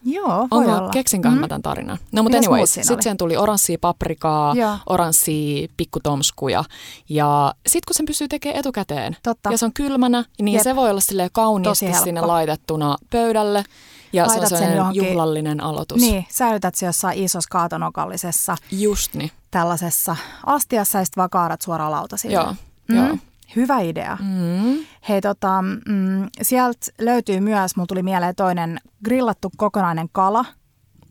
[0.05, 0.89] Joo, voi Onko, olla.
[0.91, 1.41] keksinköhän Mm.
[1.41, 1.99] mä tämän tarinan?
[2.13, 4.77] No mutta anyways, siinä sitten siihen tuli oranssia paprikaa, Joo.
[4.87, 6.65] oranssia pikkutomskuja.
[7.09, 9.51] Ja sitten kun sen pystyy tekemään etukäteen, Totta.
[9.51, 10.63] ja se on kylmänä, niin Jep.
[10.63, 13.65] se voi olla sille kauniisti sinne laitettuna pöydälle.
[14.13, 16.01] Ja Laitat se on sen johonkin- juhlallinen aloitus.
[16.01, 19.31] Niin, säilytät se jossain isossa kaatonokallisessa Just niin.
[19.51, 22.35] tällaisessa astiassa ja sitten vaan kaadat suoraan lautasille.
[22.35, 22.55] Joo,
[22.89, 22.97] Mm.
[22.97, 23.17] joo.
[23.57, 24.19] Hyvä idea.
[24.21, 24.79] Mm.
[25.09, 30.45] Hei, tota, mm, sieltä löytyy myös, mulla tuli mieleen toinen grillattu kokonainen kala.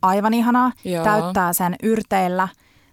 [0.01, 0.71] Aivan ihanaa.
[0.86, 1.04] Joo.
[1.04, 2.47] Täyttää sen yrteillä.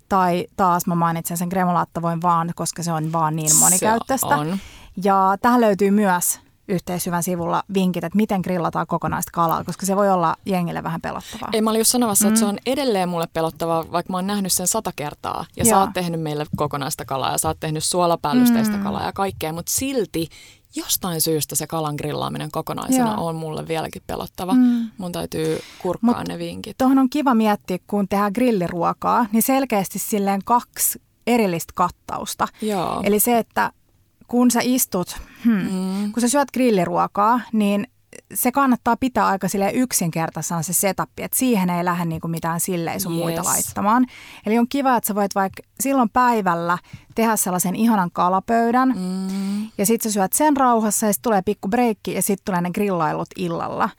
[0.09, 4.29] Tai taas mä mainitsen sen kremolaattavoin vaan, koska se on vaan niin monikäyttöistä.
[4.29, 4.59] Se on.
[5.05, 10.11] Ja tähän löytyy myös yhteishyvän sivulla vinkit, että miten grillataan kokonaista kalaa, koska se voi
[10.11, 11.49] olla jengille vähän pelottavaa.
[11.53, 12.29] Ei, mä olin just sanomassa, mm.
[12.29, 15.45] että se on edelleen mulle pelottavaa, vaikka mä oon nähnyt sen sata kertaa.
[15.57, 15.81] Ja sä Joo.
[15.81, 18.83] oot tehnyt meille kokonaista kalaa ja sä oot tehnyt suolapällysteistä Mm.
[18.83, 20.29] kalaa ja kaikkea, mutta silti
[20.75, 23.27] jostain syystä se kalan grillaaminen kokonaisena Joo.
[23.27, 24.53] on mulle vieläkin pelottava.
[24.55, 24.91] Mm.
[24.99, 26.79] Mun täytyy kurkkaa Mut- ne vinkit.
[26.79, 32.49] Tuohon on kiva miettiä, kun tehdään grilliruokaa, niin selkeästi silleen kaksi erillistä kattausta.
[32.63, 33.01] Joo.
[33.05, 33.73] Eli se, että
[34.29, 36.13] kun sä istut, hmm, Mm.
[36.13, 37.87] kun sä syöt grilliruokaa, niin
[38.35, 43.01] se kannattaa pitää aika sille yksinkertaisena se setup, että siihen ei lähde niinku mitään silleen
[43.01, 43.47] sun muita Yes.
[43.47, 44.07] laittamaan.
[44.47, 46.79] Eli on kiva, että sä voit vaikka silloin päivällä
[47.15, 49.69] tehdä sellaisen ihanan kalapöydän Mm.
[49.79, 52.71] ja sitten sä syöt sen rauhassa ja sitten tulee pikku breikki ja sitten tulee ne
[52.71, 53.91] grillailut illalla.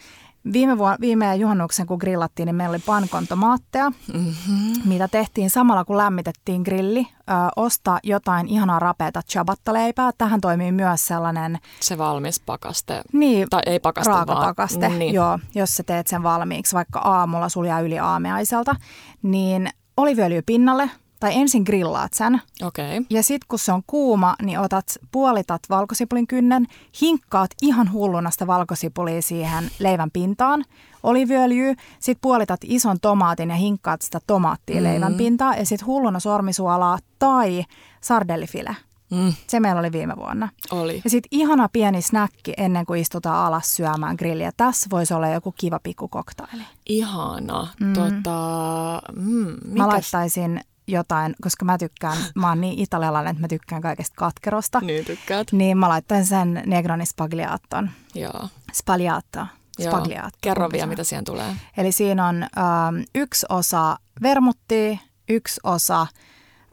[0.53, 4.81] Viime, vuonna, viime juhannuksen, kun grillattiin, niin meillä oli pankontomaatteja, Mm-hmm.
[4.85, 7.07] mitä tehtiin samalla, kun lämmitettiin grilli.
[7.19, 10.11] Ö, ostaa jotain ihanaa rapeata ciabatta-leipää.
[10.17, 13.01] Tähän toimii myös sellainen Se valmis pakaste.
[13.13, 14.99] niin, Tai ei pakaste, raakapakaste, vaan...
[14.99, 15.13] Niin.
[15.13, 18.75] joo, jos sä teet sen valmiiksi, vaikka aamulla sul jää yli aamiaiselta,
[19.21, 20.89] niin oliviöljy pinnalle,
[21.19, 22.97] tai ensin grillaat sen, Okei.
[22.97, 23.05] Okay.
[23.09, 26.67] ja sitten kun se on kuuma, niin otat puolitat valkosipulin kynnen,
[27.01, 30.65] hinkkaat ihan hulluna sitä valkosipulia siihen leivän pintaan,
[31.03, 34.83] oliviöljyä, sitten puolitat ison tomaatin ja hinkkaat sitä tomaattia Mm.
[34.83, 37.63] leivän pintaan, ja sitten hulluna sormisuolaa tai
[38.01, 38.75] sardellifile.
[39.11, 39.33] Mm.
[39.47, 40.49] Se meillä oli viime vuonna.
[40.71, 41.01] Oli.
[41.03, 44.51] Ja sitten ihana pieni snäkki ennen kuin istutaan alas syömään grilliä.
[44.57, 46.63] Tässä voisi olla joku kiva pikku koktaili.
[46.85, 47.67] Ihana.
[47.79, 47.93] Mm.
[47.93, 53.81] Tota, mm, Mä laittaisin jotain, koska mä tykkään, mä oon niin italialainen, että mä tykkään
[53.81, 54.79] kaikesta katkerosta.
[54.79, 55.51] Niin tykkäät.
[55.51, 57.89] Niin mä laittaisin sen Negroni Spagliaton.
[58.15, 58.47] Joo.
[58.73, 59.39] Spagliato.
[59.79, 59.91] Joo.
[59.91, 60.29] Spagliato.
[60.41, 61.55] Kerro kumpi vielä, mitä siihen tulee.
[61.77, 64.97] Eli siinä on ähm, yksi osa vermuttia,
[65.29, 66.07] yksi osa,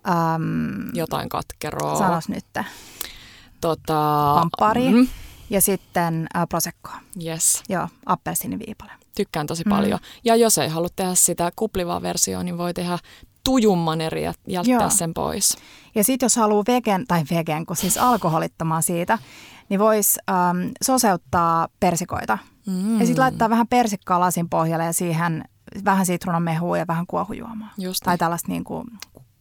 [0.09, 1.99] ähm, Jotain katkeroa.
[1.99, 2.45] sanos nyt,
[3.61, 4.89] Tota, Campari.
[4.93, 5.09] Mm,
[5.51, 6.97] ja sitten äh, proseccoa.
[7.25, 7.63] yes.
[7.69, 8.93] Joo, appelsiiniviipale.
[9.17, 9.71] Tykkään tosi Mm.
[9.71, 9.99] paljon.
[10.25, 12.99] Ja jos ei halua tehdä sitä kuplivaa versiota, niin voi tehdä
[13.47, 14.91] tujumman eri ja jättää Joo.
[14.91, 15.57] sen pois.
[15.95, 19.19] Ja sitten jos haluaa vegen, tai vegen, kun siis alkoholittomaan siitä,
[19.69, 22.39] niin voisi ähm, soseuttaa persikoita.
[22.67, 23.01] Mm.
[23.01, 25.45] Ja sitten laittaa vähän persikkaa lasin pohjalle ja siihen
[25.85, 27.71] vähän sitruunamehua ja vähän kuohujuomaa.
[27.79, 28.19] Just Tai niin.
[28.19, 28.87] tällaista niin kuin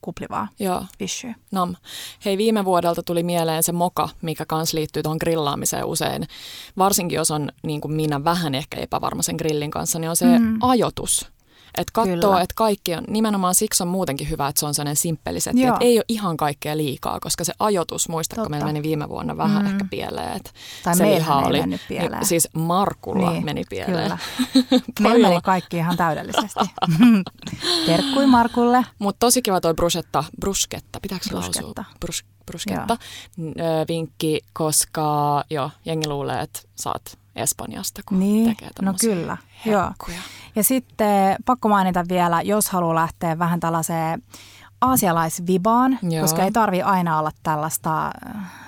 [0.01, 1.35] kuplivaa Joo, fishyä.
[1.51, 1.75] nam.
[2.25, 6.23] Hei, viime vuodelta tuli mieleen se moka, mikä kans liittyy tuohon grillaamiseen usein.
[6.77, 10.39] Varsinkin jos on niin kuin minä vähän ehkä epävarma sen grillin kanssa, niin on se
[10.39, 10.57] Mm.
[10.61, 11.31] ajoitus.
[11.77, 15.39] Että katsoo, että kaikki on, nimenomaan siksi on muutenkin hyvä, että se on sellainen simppeli
[15.39, 15.73] setti, Joo.
[15.75, 19.65] että ei ole ihan kaikkea liikaa, koska se ajoitus, muistatko, meillä meni viime vuonna vähän
[19.65, 19.71] Mm.
[19.71, 20.35] ehkä pieleen.
[20.37, 20.51] Että
[20.83, 22.11] Tai se liha ei oli, mennyt pieleen.
[22.11, 24.03] Niin, siis Markulla Niin, meni pieleen.
[24.03, 24.17] Kyllä.
[25.09, 26.59] Meillä meni kaikki ihan täydellisesti.
[27.85, 28.85] Terkkui Markulle.
[28.99, 31.51] Mutta tosi kiva toi bruschetta, bruschetta, pitääkö lausua?
[31.51, 31.83] Bruschetta.
[31.99, 32.97] Brus, bruschetta,
[33.87, 39.37] vinkki, koska joo, jengi luulee, että saat Espanjasta, kun Niin, tekee no kyllä.
[39.65, 39.83] Joo.
[39.83, 40.17] herkkuja.
[40.55, 44.23] Ja sitten pakko mainita vielä, jos haluaa lähteä vähän tällaiseen
[44.81, 46.21] aasialaisvibaan, Joo.
[46.21, 48.11] koska ei tarvi aina olla tällaista äh,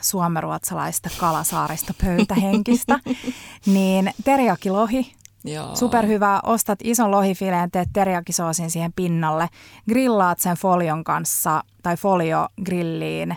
[0.01, 2.99] suomeruotsalaista kalasaarista pöytähenkistä,
[3.65, 5.75] niin teriakilohi Joo.
[5.75, 6.39] Superhyvää.
[6.43, 9.49] Ostat ison lohifileen, teet teriakisoosin siihen pinnalle,
[9.89, 13.35] grillaat sen folion kanssa tai folio grilliin,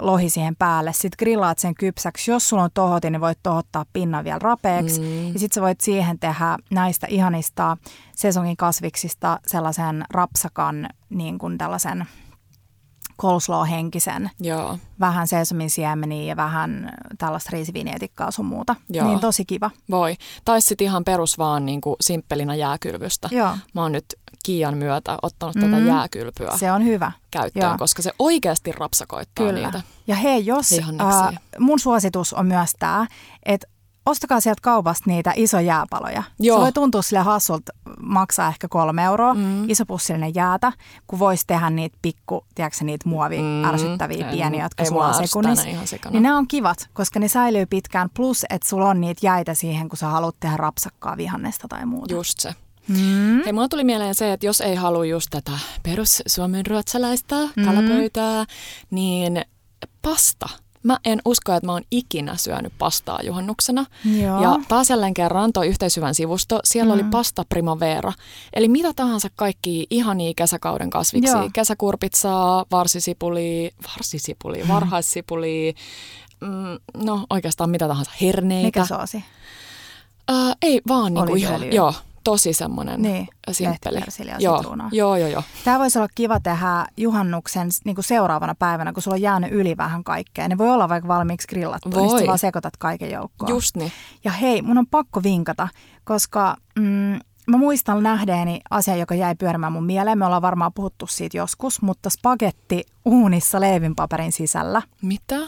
[0.00, 0.92] lohi siihen päälle.
[0.92, 2.30] Sitten grillaat sen kypsäksi.
[2.30, 5.00] Jos sulla on tohoti, niin voit tohottaa pinnan vielä rapeeksi.
[5.00, 5.32] Mm.
[5.32, 7.76] Ja sitten sä voit siihen tehdä näistä ihanista
[8.16, 12.06] sesongin kasviksista sellaisen rapsakan, niin kuin tällaisen
[13.22, 14.78] coleslaw-henkisen, Joo.
[15.00, 18.76] vähän sesamin siemeniä ja vähän tällaista riisivinietikkaa sun muuta.
[18.90, 19.06] Joo.
[19.06, 19.70] Niin tosi kiva.
[19.90, 20.16] Voi.
[20.44, 23.28] Tai sitten ihan perus vaan niin kuin simppelinä jääkylvystä.
[23.32, 23.56] Joo.
[23.74, 24.04] Mä oon nyt
[24.44, 25.60] Kiian myötä ottanut mm.
[25.60, 27.12] tätä jääkylpyä Se on hyvä.
[27.30, 27.78] käyttöön, Joo.
[27.78, 29.60] koska se oikeasti rapsakoittaa Kyllä.
[29.60, 29.82] niitä.
[30.06, 33.06] Ja hei, jos äh, mun suositus on myös tämä,
[33.46, 33.66] että
[34.08, 36.22] ostakaa sieltä kaupasta niitä iso jääpaloja.
[36.40, 36.58] Joo.
[36.58, 39.70] Se voi tuntua sille hassulta maksaa ehkä kolme euroa, mm.
[39.70, 40.72] iso pussillinen jäätä,
[41.06, 43.64] kun voisi tehdä niitä pikku, tiedätkö niitä muovi Mm.
[43.64, 45.66] ärsyttäviä Ei, pieniä, jotka ei sulla sekunnissa.
[46.10, 49.88] Niin ne on kivat, koska ne säilyy pitkään, plus että sulla on niitä jäitä siihen,
[49.88, 52.14] kun sä haluat tehdä rapsakkaa vihannesta tai muuta.
[52.14, 52.54] Just se.
[52.88, 53.42] Mm.
[53.44, 58.44] Hei, mulla tuli mieleen se, että jos ei halua just tätä perus suomen ruotsalaista kalapöytää,
[58.90, 59.44] niin
[60.02, 60.48] pasta.
[60.88, 63.86] Mä en usko, että mä oon ikinä syönyt pastaa juhannuksena.
[64.20, 64.42] Joo.
[64.42, 67.00] Ja taas jälleen kerran toi yhteishyvän sivusto, siellä mm.
[67.00, 68.12] oli pasta primavera.
[68.52, 71.38] Eli mitä tahansa kaikki ihania kesäkauden kasviksia.
[71.38, 71.50] Joo.
[71.52, 75.74] Kesäkurpitsaa, varsisipuli, varsisipuli, varhaissipuli,
[76.40, 78.66] mm, no oikeastaan mitä tahansa, herneitä.
[78.66, 79.24] Mikä soosi?
[80.30, 81.94] Äh, ei vaan niinku ihan, joo,
[82.30, 84.00] tosi semmoinen Niin, simppeli.
[84.38, 84.62] Joo,
[84.92, 85.42] joo, joo, joo.
[85.64, 89.76] Tämä voisi olla kiva tehdä juhannuksen niin kuin seuraavana päivänä, kun sulla on jäänyt yli
[89.76, 90.48] vähän kaikkea.
[90.48, 92.20] Ne voi olla vaikka valmiiksi grillattu, niin Voi.
[92.20, 93.50] sä vaan sekoitat kaiken joukkoon.
[93.50, 93.92] Just niin.
[94.24, 95.68] Ja hei, mun on pakko vinkata,
[96.04, 100.18] koska mm, mä muistan nähdeeni asia, joka jäi pyörimään mun mieleen.
[100.18, 104.82] Me ollaan varmaan puhuttu siitä joskus, mutta spagetti uunissa leivinpaperin sisällä.
[105.02, 105.34] Mitä?
[105.34, 105.46] Ja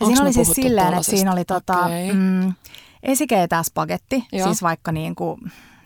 [0.00, 2.12] Onks siinä oli siis silleen, että siinä oli tota, Okei.
[2.12, 2.52] mm,
[3.02, 4.46] esikeitää spagetti, Joo.
[4.46, 5.40] siis vaikka niin kuin,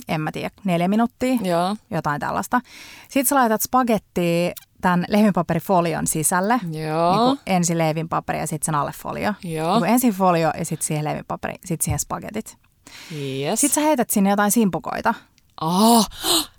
[0.08, 1.76] en mä tiedä, neljä minuuttia, Joo.
[1.90, 2.60] jotain tällaista.
[3.02, 6.60] Sitten sä laitat spagettia tämän leivinpaperifolion sisälle.
[6.70, 7.10] Joo.
[7.12, 9.34] Niin kuin ensin leivinpaperi ja sitten sen alle folio.
[9.44, 9.80] Joo.
[9.80, 12.56] Niin ensin folio ja sitten siihen leivinpaperi, sitten siihen spagetit.
[13.12, 13.60] Yes.
[13.60, 15.14] Sitten sä heität sinne jotain simpukoita
[15.60, 16.06] Oh,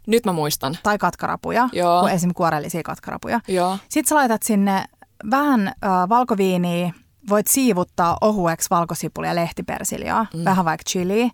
[0.07, 0.77] nyt mä muistan.
[0.83, 2.07] tai katkarapuja, Joo.
[2.07, 3.39] esimerkiksi kuorellisia katkarapuja.
[3.47, 3.77] Joo.
[3.89, 4.85] Sitten sä laitat sinne
[5.31, 5.73] vähän äh,
[6.09, 6.93] valkoviiniä,
[7.29, 10.45] voit siivuttaa ohueksi valkosipulia ja lehtipersiljaa, mm.
[10.45, 11.29] vähän vaikka chiliä.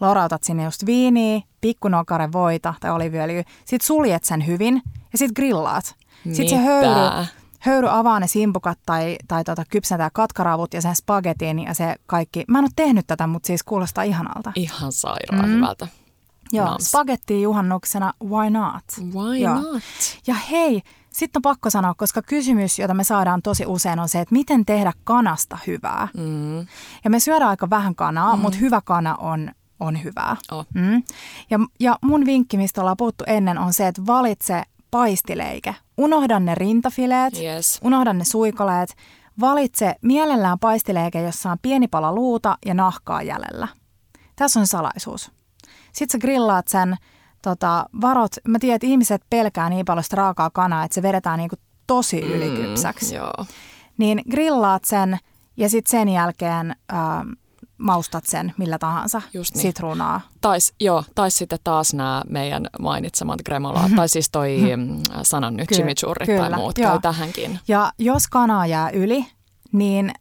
[0.00, 3.42] Lorautat sinne just viiniä, pikkunokare voita tai oliviöljyä.
[3.64, 5.84] Sitten suljet sen hyvin ja sitten grillaat.
[6.32, 6.58] Sitten se Mitä?
[6.58, 7.26] höyry,
[7.58, 12.44] höyry avaa ne simpukat tai, tai tota, kypsentää katkaravut ja sen spagetin ja se kaikki.
[12.48, 14.52] Mä en ole tehnyt tätä, mutta siis kuulostaa ihanalta.
[14.54, 15.54] Ihan sairaan mm.
[15.56, 15.88] hyvältä.
[16.52, 16.84] Joo, Nams.
[16.84, 18.84] spagetti juhannuksena, why not?
[19.14, 19.54] Why Joo.
[19.54, 19.82] not?
[20.26, 24.20] Ja hei, sitten on pakko sanoa, koska kysymys, jota me saadaan tosi usein on se,
[24.20, 26.08] että miten tehdä kanasta hyvää.
[26.16, 26.58] Mm.
[27.04, 28.42] Ja me syödään aika vähän kanaa, mm.
[28.42, 29.50] mutta hyvä kana on,
[29.84, 30.36] on hyvää.
[30.52, 30.66] Oh.
[30.74, 31.02] Mm.
[31.50, 35.74] Ja, ja mun vinkki, mistä ollaan puhuttu ennen, on se, että valitse paistileike.
[35.96, 37.80] Unohda ne rintafileet, Yes.
[37.84, 38.94] unohda ne suikoleet.
[39.40, 43.68] Valitse mielellään paistileike, jossa on pieni pala luuta ja nahkaa jäljellä.
[44.36, 45.30] Tässä on salaisuus.
[45.92, 46.96] Sitten sä grillaat sen,
[47.42, 51.38] tota, varot, mä tiedän, että ihmiset pelkää niin paljon sitä raakaa kanaa, että se vedetään
[51.38, 53.10] niinku tosi ylikypsäksi.
[53.14, 53.44] Mm, joo.
[53.98, 55.18] Niin grillaat sen
[55.56, 57.28] ja sitten sen jälkeen ähm,
[57.84, 59.22] maustat sen millä tahansa.
[59.34, 59.62] Just niin.
[59.62, 60.20] Sitruunaa.
[60.40, 65.68] Tai, joo, tai sitten taas nämä meidän mainitsemat gremolaat, tai siis toi mm, sanon nyt
[65.68, 66.90] Kyllä, chimichurri tai muut joo.
[66.90, 67.58] käy tähänkin.
[67.68, 69.26] Ja jos kanaa jää yli,
[69.72, 70.12] niin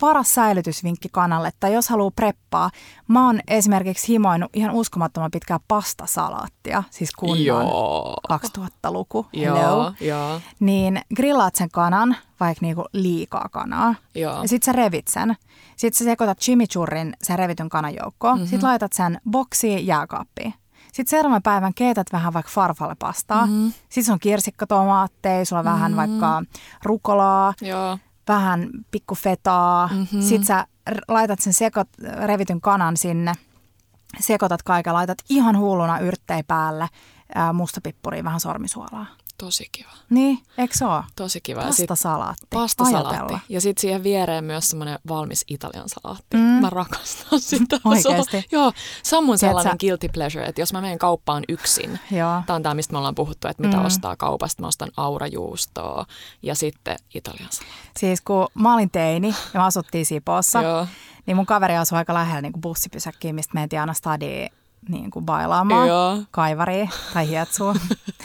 [0.00, 2.70] paras säilytysvinkki kanalle, tai jos haluaa preppaa,
[3.08, 8.16] mä oon esimerkiksi himoinut ihan uskomattoman pitkää pastasalaattia, siis kunnon Joo.
[8.32, 9.58] 2000-luku, hello.
[9.58, 14.42] Joo, joo, Niin grillaat sen kanan, vaikka niinku liikaa kanaa, joo.
[14.42, 15.34] ja sit sä revit sen.
[15.76, 18.34] Sitten sä sekoitat chimichurrin sen revityn kanan joukkoon.
[18.34, 18.48] Mm-hmm.
[18.50, 20.54] Sitten laitat sen boksiin jääkaappiin.
[20.92, 23.46] Sitten seuraavan päivän keität vähän vaikka farfalle pastaa.
[23.46, 23.72] Mm-hmm.
[23.88, 25.74] Sitten on kirsikkatomaatteja, sulla on mm-hmm.
[25.74, 26.42] vähän vaikka
[26.82, 27.98] rukolaa, Joo.
[28.28, 29.88] Vähän pikku fetaa.
[29.92, 30.20] Mm-hmm.
[30.22, 30.66] Sitten sä
[31.08, 31.88] laitat sen sekot,
[32.26, 33.32] revityn kanan sinne,
[34.20, 36.88] sekoitat kaiken, laitat ihan hulluna yrttejä päälle,
[37.34, 39.06] ää, mustapippuria, vähän sormisuolaa.
[39.38, 39.90] Tosi kiva.
[40.10, 41.02] Niin, eikö se ole?
[41.16, 41.62] Tosi kiva.
[41.62, 42.46] Pastasalaatti.
[42.50, 43.14] Pastasalaatti.
[43.16, 43.40] Ajatella.
[43.48, 46.36] Ja sitten siihen viereen myös semmoinen valmis italian salaatti.
[46.36, 46.40] Mm.
[46.42, 47.80] Mä rakastan sitä.
[47.84, 48.30] Oikeesti?
[48.30, 51.44] Se on, joo, se on mun Tiedät sellainen guilty pleasure, että jos mä menen kauppaan
[51.48, 52.42] yksin, Joo.
[52.46, 53.84] Tämä on tämä, mistä me ollaan puhuttu, että mitä Mm.
[53.84, 54.62] ostaa kaupasta.
[54.62, 56.06] Mä ostan aurajuustoa
[56.42, 57.78] ja sitten italian salaatti.
[57.98, 60.86] Siis kun mä olin teini ja me asuttiin Sipoossa, Joo.
[61.26, 64.50] niin mun kaveri asui aika lähellä niin bussipysäkkiin, mistä mentiin aina stadiin
[64.88, 66.18] niin kuin bailaamaan, Joo.
[66.30, 67.76] kaivariin tai hietsuun.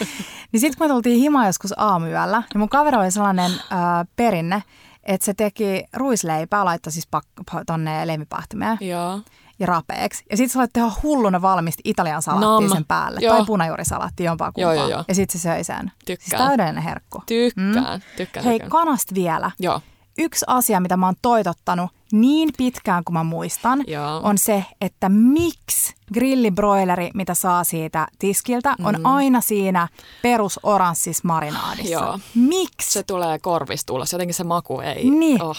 [0.52, 4.64] niin sitten kun me tultiin himaan joskus aamuyöllä, niin mun kaveri oli sellainen äh, perinne,
[5.04, 8.78] että se teki ruisleipää, laittoi siis pak- tonne leivipahtimeen.
[8.82, 9.20] Joo.
[9.60, 10.24] ja rapeeksi.
[10.32, 12.70] Ja sitten sä voit tehdä hulluna valmista italian salaattia Nam.
[12.70, 13.20] sen päälle.
[13.24, 13.36] Joo.
[13.36, 14.74] Tai punajuurisalaatti, jompaa kumpaa.
[14.74, 15.04] joo, joo.
[15.08, 15.92] Ja sitten se söi sen.
[16.06, 16.48] Siis Tykkään.
[16.48, 17.24] täydellinen herkku.
[17.26, 18.44] Tykkään, tykkään.
[18.46, 18.70] Hei, tykkään.
[18.72, 19.52] kanasta vielä.
[19.60, 19.82] Joo,
[20.20, 24.20] Yksi asia, mitä mä oon toitottanut niin pitkään kuin mä muistan, Joo.
[24.24, 29.06] on se, että miksi grillibroileri, mitä saa siitä tiskiltä, on Mm.
[29.06, 29.88] aina siinä
[30.22, 31.92] perus oranssis marinaadissa.
[31.92, 32.20] Joo.
[32.36, 32.92] Miksi?
[32.92, 34.12] se tulee korvista ulos.
[34.12, 35.10] Jotenkin se maku ei.
[35.10, 35.42] Niin.
[35.44, 35.58] Oh.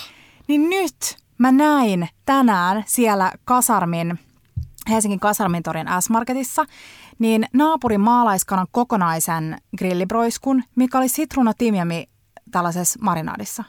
[0.48, 4.18] Niin nyt mä näin tänään siellä Kasarmin,
[4.90, 6.64] Helsingin Kasarmin torin S-Marketissa,
[7.18, 12.08] niin naapurin maalaiskanan kokonaisen grillibroiskun, mikä oli sitruuna timjami
[12.50, 13.64] tällaisessa marinaadissa.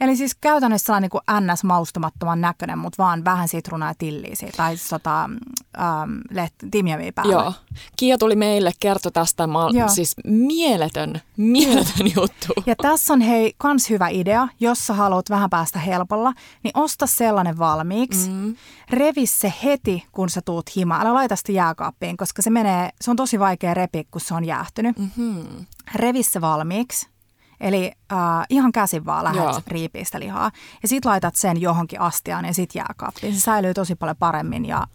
[0.00, 4.56] Eli siis käytännössä sellainen niin kuin NS-maustamattoman näköinen, mutta vaan vähän sitruunaa ja tilliä siitä,
[4.56, 7.32] tai tota, ähm, leht- timjamia päällä.
[7.32, 7.52] Joo.
[7.96, 9.46] Kia tuli meille, kertoi tästä.
[9.46, 9.88] Mä, Joo.
[9.88, 12.52] siis mieletön, mieletön juttu.
[12.66, 16.32] Ja tässä on hei kans hyvä idea, jos sä haluat vähän päästä helpolla,
[16.62, 18.30] niin osta sellainen valmiiksi.
[18.30, 18.56] Mm.
[18.90, 21.00] Revi se heti, kun sä tuut himaan.
[21.00, 24.44] Älä laita sitä jääkaappiin, koska se menee, se on tosi vaikea repiä, kun se on
[24.44, 24.98] jäähtynyt.
[24.98, 25.66] Mm-hmm.
[25.94, 27.15] Revi se valmiiksi.
[27.60, 28.18] Eli äh,
[28.50, 29.60] ihan käsin vaan lähdet Joo.
[29.66, 30.50] riipiä sitä lihaa.
[30.82, 33.34] Ja sit laitat sen johonkin astiaan ja sit jääkaappiin.
[33.34, 34.86] Se säilyy tosi paljon paremmin ja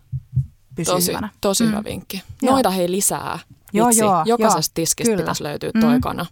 [0.75, 1.29] pysyy Tosi, hyvänä.
[1.41, 1.69] tosi mm.
[1.69, 2.23] hyvä vinkki.
[2.41, 2.53] Joo.
[2.53, 3.39] Noita hei lisää.
[3.73, 5.21] Joo, joo, Jokaisesta joo, tiskistä kyllä.
[5.21, 5.81] pitäisi löytyä Mm.
[5.81, 6.25] toi kana.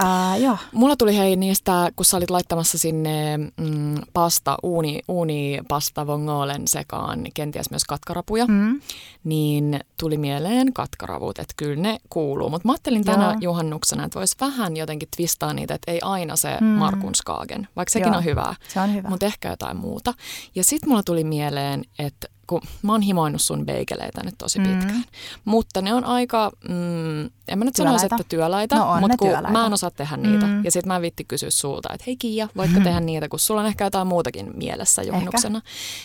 [0.00, 0.56] Äh, joo.
[0.72, 6.68] Mulla tuli hei niistä, kun sä olit laittamassa sinne mm, pasta, uuni, uuni pasta vongolen
[6.68, 8.80] sekaan, kenties myös katkarapuja, Mm.
[9.24, 12.50] niin tuli mieleen katkaravut, että kyllä ne kuuluu.
[12.50, 13.36] Mutta mä ajattelin tänä Joo.
[13.40, 16.66] juhannuksena, että voisi vähän jotenkin twistaa niitä, että ei aina se Mm.
[16.66, 18.16] Markun Skagen, vaikka sekin Joo.
[18.16, 19.08] on hyvää, Se on hyvä.
[19.08, 20.14] mutta ehkä jotain muuta.
[20.54, 24.64] Ja sitten mulla tuli mieleen, että kun mä oon himoinut sun beigeleitä nyt tosi Mm.
[24.78, 25.04] pitkään,
[25.44, 28.16] mutta ne on aika, mm, en mä nyt sanoisi, Työläitä.
[28.16, 29.50] että työläitä, No mutta kun työläitä.
[29.50, 30.46] mä en osaa tehdä niitä.
[30.46, 30.64] Mm.
[30.64, 33.60] Ja sitten mä en vitti kysyä sulta, että hei Kiia, voitko tehdä niitä, kun sulla
[33.60, 35.60] on ehkä jotain muutakin mielessä juhannuksena.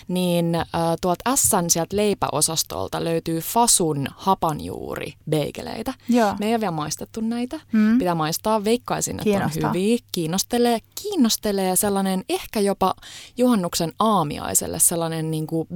[0.08, 0.66] Niin äh,
[1.02, 5.94] tuolta Sn sieltä leipäosastolta löytyy Fasun hapanjuuri beigeleitä.
[6.10, 6.36] Joo.
[6.40, 7.60] Me ei ole vielä maistettu näitä.
[7.72, 7.98] Mm.
[7.98, 8.64] Pitää maistaa.
[8.64, 9.70] Veikkaisin, että Kiinnostaa.
[9.70, 9.98] on hyviä.
[10.12, 12.94] Kiinnostelee, kiinnostelee sellainen ehkä jopa
[13.38, 15.68] juhannuksen aamiaiselle sellainen niin kuin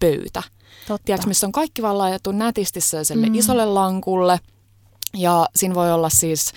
[0.00, 0.42] beigelipöytä.
[0.88, 1.04] Totta.
[1.04, 3.34] Tiedätkö, missä on kaikki vaan laitettu nätisti sellaiselle mm.
[3.34, 4.40] isolle lankulle.
[5.16, 6.52] Ja siinä voi olla siis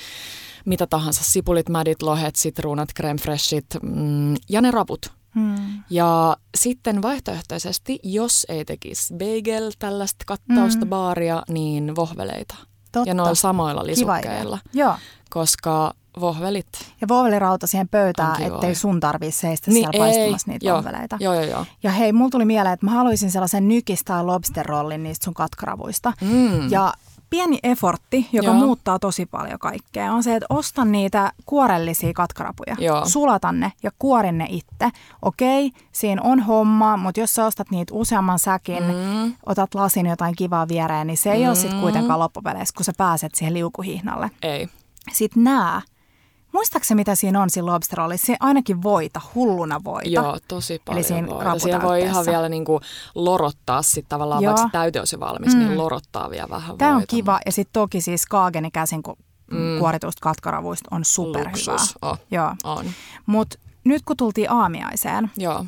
[0.65, 5.05] mitä tahansa, sipulit, mädit, lohet, sitruunat, creme freshit mm, ja ne raput.
[5.35, 5.83] Mm.
[5.89, 10.89] Ja sitten vaihtoehtoisesti, jos ei tekisi bagel, tällaista kattausta, Mm.
[10.89, 12.55] baaria, niin vohveleita.
[12.91, 13.09] Totta.
[13.09, 14.95] Ja noilla samoilla lisukkeilla, Joo.
[15.29, 16.67] koska vohvelit...
[17.01, 21.17] Ja vohvelirauta siihen pöytään, ettei sun tarvii seistä Niin siellä ei, paistamassa niitä joo, vohveleita.
[21.19, 21.65] Joo, joo, joo.
[21.83, 26.13] Ja hei, mulla tuli mieleen, että mä haluaisin sellaisen nykis- tai lobster-rollin niistä sun katkaravuista.
[26.21, 26.71] Mm.
[26.71, 26.93] Ja
[27.31, 28.55] pieni effortti, joka Joo.
[28.55, 32.75] muuttaa tosi paljon kaikkea, on se, että osta niitä kuorellisia katkarapuja.
[32.79, 33.05] Joo.
[33.05, 34.89] Sulata ne ja kuorin ne itse.
[35.21, 39.33] Okei, siinä on homma, mutta jos sä ostat niitä useamman säkin, Mm.
[39.45, 41.47] otat lasin jotain kivaa viereen, niin se ei mm.
[41.47, 44.31] ole sitten kuitenkaan loppupeleissä, kun sä pääset siihen liukuhihnalle.
[44.41, 44.69] Ei.
[45.13, 45.81] Sitten nää.
[46.53, 48.25] Muistaakseni mitä siinä on siinä lobsterrollissa?
[48.27, 50.09] Se ainakin voita, hulluna voita.
[50.09, 51.59] Joo, tosi paljon siinä voita.
[51.59, 52.81] Siellä voi ihan vielä niinku
[53.15, 54.49] lorottaa sit tavallaan, Joo.
[54.53, 55.59] vaikka se täyte olisi jo valmis, Mm.
[55.59, 57.07] niin lorottaa vielä vähän Tämä on voita.
[57.15, 59.17] kiva ja sitten toki siis Kaageni käsin ku-
[59.51, 59.79] Mm.
[59.79, 61.75] kuoritusta katkaravuista on superhyvää.
[62.01, 62.55] Oh, Joo.
[62.63, 62.85] on.
[63.25, 65.65] Mutta nyt kun tultiin aamiaiseen, Joo.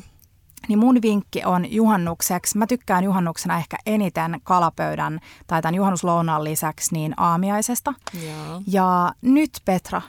[0.68, 2.58] niin mun vinkki on juhannukseksi.
[2.58, 7.94] Mä tykkään juhannuksena ehkä eniten kalapöydän tai tämän juhannuslounaan lisäksi niin aamiaisesta.
[8.24, 8.62] Joo.
[8.66, 10.02] Ja nyt Petra,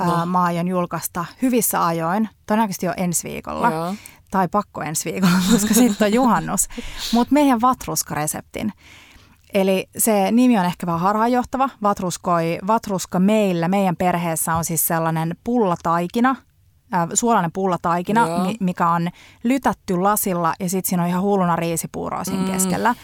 [0.00, 0.18] No.
[0.18, 3.70] ää, mä aion julkaista hyvissä ajoin, todennäköisesti jo ensi viikolla.
[3.70, 3.94] Joo.
[4.30, 6.68] Tai pakko ensi viikolla, koska sitten on juhannus.
[7.12, 8.72] Mutta meidän vatruskareseptin.
[9.54, 11.68] Eli se nimi on ehkä vähän harhaanjohtava.
[11.82, 16.36] Vatruskoi, vatruska meillä, meidän perheessä on siis sellainen pullataikina,
[16.94, 18.44] äh, suolainen pullataikina, Joo.
[18.44, 19.08] mi- mikä on
[19.44, 22.52] lytätty lasilla ja sitten siinä on ihan hulluna riisipuuroa siinä Mm.
[22.52, 22.94] keskellä.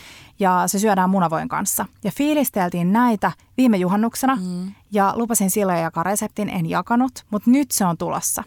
[0.41, 1.87] Ja se syödään munavoin kanssa.
[2.05, 4.73] Ja fiilisteltiin näitä viime juhannuksena Mm.
[4.93, 8.43] ja lupasin silloin jakaa reseptin, en jakanut, mutta nyt se on tulossa.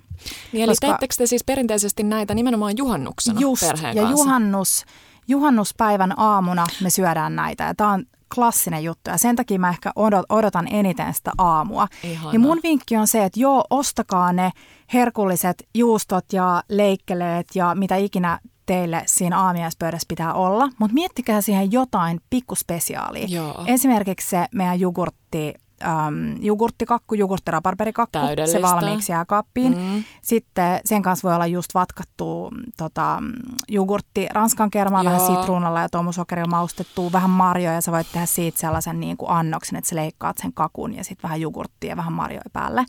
[0.52, 4.24] Niin, eli Koska- teettekö te siis perinteisesti näitä nimenomaan juhannuksena Just, perheen ja kanssa?
[4.24, 4.86] juhannus,
[5.28, 7.64] juhannuspäivän aamuna me syödään näitä.
[7.64, 8.04] Ja tämä on
[8.36, 11.88] klassinen juttu ja sen takia mä ehkä odot- odotan eniten sitä aamua.
[12.04, 12.34] Ihanaa.
[12.34, 14.52] Ja mun vinkki on se, että joo, ostakaa ne
[14.94, 21.72] herkulliset juustot ja leikkeleet ja mitä ikinä teille siinä aamiaispöydässä pitää olla, mutta miettikää siihen
[21.72, 23.26] jotain pikkuspesiaalia.
[23.30, 23.64] Joo.
[23.68, 28.20] Esimerkiksi se meidän jogurtti, äm, jogurttikakku, jogurttiraparperikakku,
[28.52, 29.78] se valmiiksi jää kaappiin.
[29.78, 30.04] Mm.
[30.22, 33.24] Sitten sen kanssa voi olla just vatkattu tota,
[33.70, 35.36] jogurtti ranskan kermaa, vähän Joo.
[35.36, 37.82] sitruunalla ja tomusokerilla maustettua, vähän marjoja.
[37.82, 41.24] Sä voit tehdä siitä sellaisen niin kuin annoksen, että sä leikkaat sen kakun ja sitten
[41.24, 42.86] vähän jogurttia ja vähän marjoja päälle.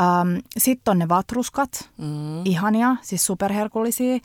[0.00, 2.44] Ähm, Sitten on ne vatruskat, Mm.
[2.44, 4.18] ihania, siis superherkullisia.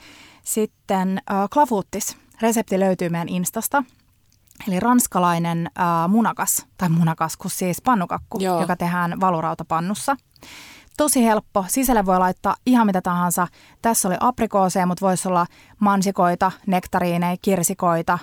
[0.46, 2.16] Sitten äh, klafuuttis.
[2.40, 3.84] Resepti löytyy meidän Instasta.
[4.68, 8.60] Eli ranskalainen äh, munakas, tai munakas, kun siis pannukakku, Joo.
[8.60, 10.16] joka tehdään valurautapannussa.
[10.96, 11.64] Tosi helppo.
[11.68, 13.48] Sisälle voi laittaa ihan mitä tahansa.
[13.82, 15.46] Tässä oli aprikooseja, mutta voisi olla
[15.80, 18.18] mansikoita, nektariineja, kirsikoita.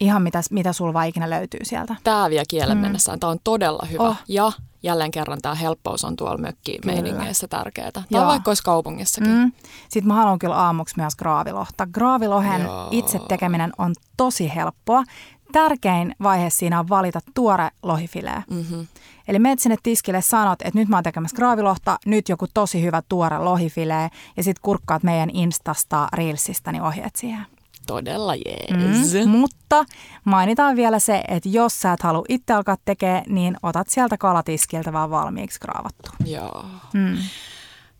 [0.00, 1.96] Ihan mitä, mitä sulla vaan ikinä löytyy sieltä.
[2.04, 3.20] Tämä vie kielen mennessään.
[3.20, 4.02] Tämä on todella hyvä.
[4.02, 4.16] Oh.
[4.28, 7.92] Ja jälleen kerran tämä helppous on tuolla mökkimeiningeissä tärkeää.
[7.92, 8.26] Tai Joo.
[8.26, 9.30] vaikka olisi kaupungissakin.
[9.30, 9.52] Mm.
[9.88, 11.86] Sitten mä haluan kyllä aamuksi myös graavilohta.
[11.86, 12.88] Graavilohen Joo.
[12.90, 15.04] itse tekeminen on tosi helppoa.
[15.52, 18.42] Tärkein vaihe siinä on valita tuore lohifilee.
[18.50, 18.86] Mm-hmm.
[19.28, 23.02] Eli menet sinne tiskille, sanot, että nyt mä oon tekemässä graavilohta, nyt joku tosi hyvä
[23.08, 27.46] tuore lohifilee ja sitten kurkkaat meidän Instasta, Reelsistä, niin ohjeet siihen.
[27.86, 29.14] Todella jees.
[29.26, 29.30] Mm.
[29.30, 29.84] Mutta
[30.24, 34.92] mainitaan vielä se, että jos sä et halua itse alkaa tekemään, niin otat sieltä kalatiskiltä
[34.92, 36.10] vaan valmiiksi graavattu.
[36.26, 36.64] Joo.
[36.94, 37.16] Mm.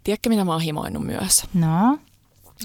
[0.04, 1.44] Tiedätkö, mitä mä oon himoinut myös?
[1.54, 1.98] No,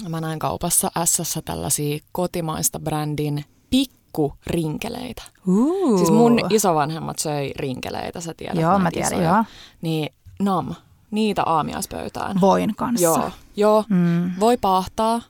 [0.08, 5.22] Mä näin kaupassa s tällaisia kotimaista brändin pikkurinkeleitä.
[5.46, 5.98] uh.
[5.98, 8.60] Siis mun isovanhemmat söi rinkeleitä, sä tiedät.
[8.60, 9.28] Joo, mä tiedän, isoja.
[9.28, 9.44] joo.
[9.82, 10.74] Niin nam,
[11.10, 12.40] niitä aamiaispöytään.
[12.40, 13.04] voin kanssa.
[13.04, 13.84] Joo, joo.
[13.88, 14.30] Mm.
[14.40, 15.20] voi paahtaa.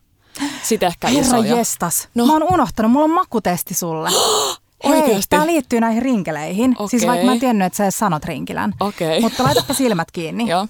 [0.62, 1.56] Sitten ehkä Herra isoja.
[1.56, 2.08] jestas.
[2.14, 2.26] No.
[2.26, 4.10] Mä oon unohtanut, mulla on makutesti sulle.
[4.88, 6.72] Hei, tää liittyy näihin rinkeleihin.
[6.78, 6.88] Okei.
[6.88, 8.72] Siis vaikka mä en tiennyt, että sä edes sanot rinkilän.
[8.80, 9.20] Okei.
[9.20, 10.48] Mutta laitapa silmät kiinni.
[10.48, 10.66] Joo.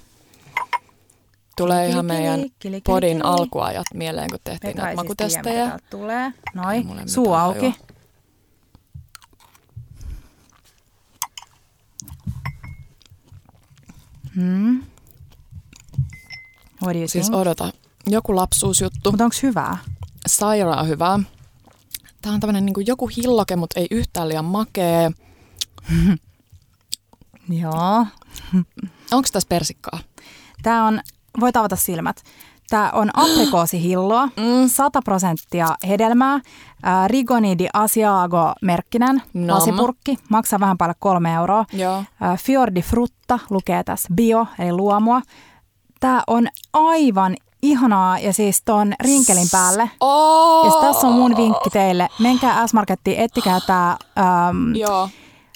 [1.57, 2.41] Tulee ihan meidän
[2.87, 5.79] podin alkuajat mieleen, kun tehtiin näitä makutestejä.
[5.91, 6.33] tulee.
[6.85, 7.75] Mulla suu auki.
[14.35, 14.83] Hmm.
[16.83, 17.41] What do you Siis think?
[17.41, 17.73] odota,
[18.07, 19.79] joku lapsuusjuttu, Mutta onko hyvää?
[20.27, 21.19] sairaan hyvää.
[22.23, 25.11] Tää on tämmönen niin joku hilloke, mutta ei yhtään liian makee.
[27.63, 28.07] Joo.
[29.13, 29.99] Onko tässä persikkaa?
[30.63, 31.01] Tämä on,
[31.41, 32.23] voit avata silmät.
[32.71, 34.69] Tämä on aprikoosihilloa, Mm.
[34.69, 36.41] 100 prosenttia hedelmää,
[36.83, 39.49] ää, Rigoni di Asiago-merkkinen Nam.
[39.57, 41.65] lasipurkki, maksaa vähän päälle kolme euroa.
[41.73, 42.05] Joo.
[42.21, 45.23] Ää, Fior di Frutta lukee tässä bio, eli luomua.
[46.01, 49.91] Tämä on aivan ihanaa ja siis ton rinkelin päälle.
[50.01, 50.65] Oh!
[50.65, 52.09] Ja sit tässä on mun vinkki teille.
[52.19, 55.09] Menkää S-Markettiin, ettikää tämä ähm, Joo.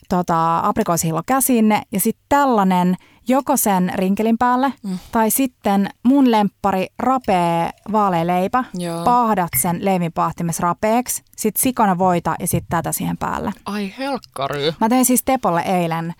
[0.08, 2.96] tota, aprikoosihillo käsinne ja sitten tällainen
[3.28, 4.98] joko sen rinkelin päälle mm.
[5.12, 8.64] tai sitten mun lemppari rapee vaalealeipä.
[8.74, 9.04] Joo.
[9.04, 13.52] Pahdat sen leivinpaahtimessa rapeeksi, sitten sikana voita ja sitten tätä siihen päälle.
[13.64, 14.74] Ai helkkary.
[14.80, 16.14] Mä tein siis Tepolle eilen,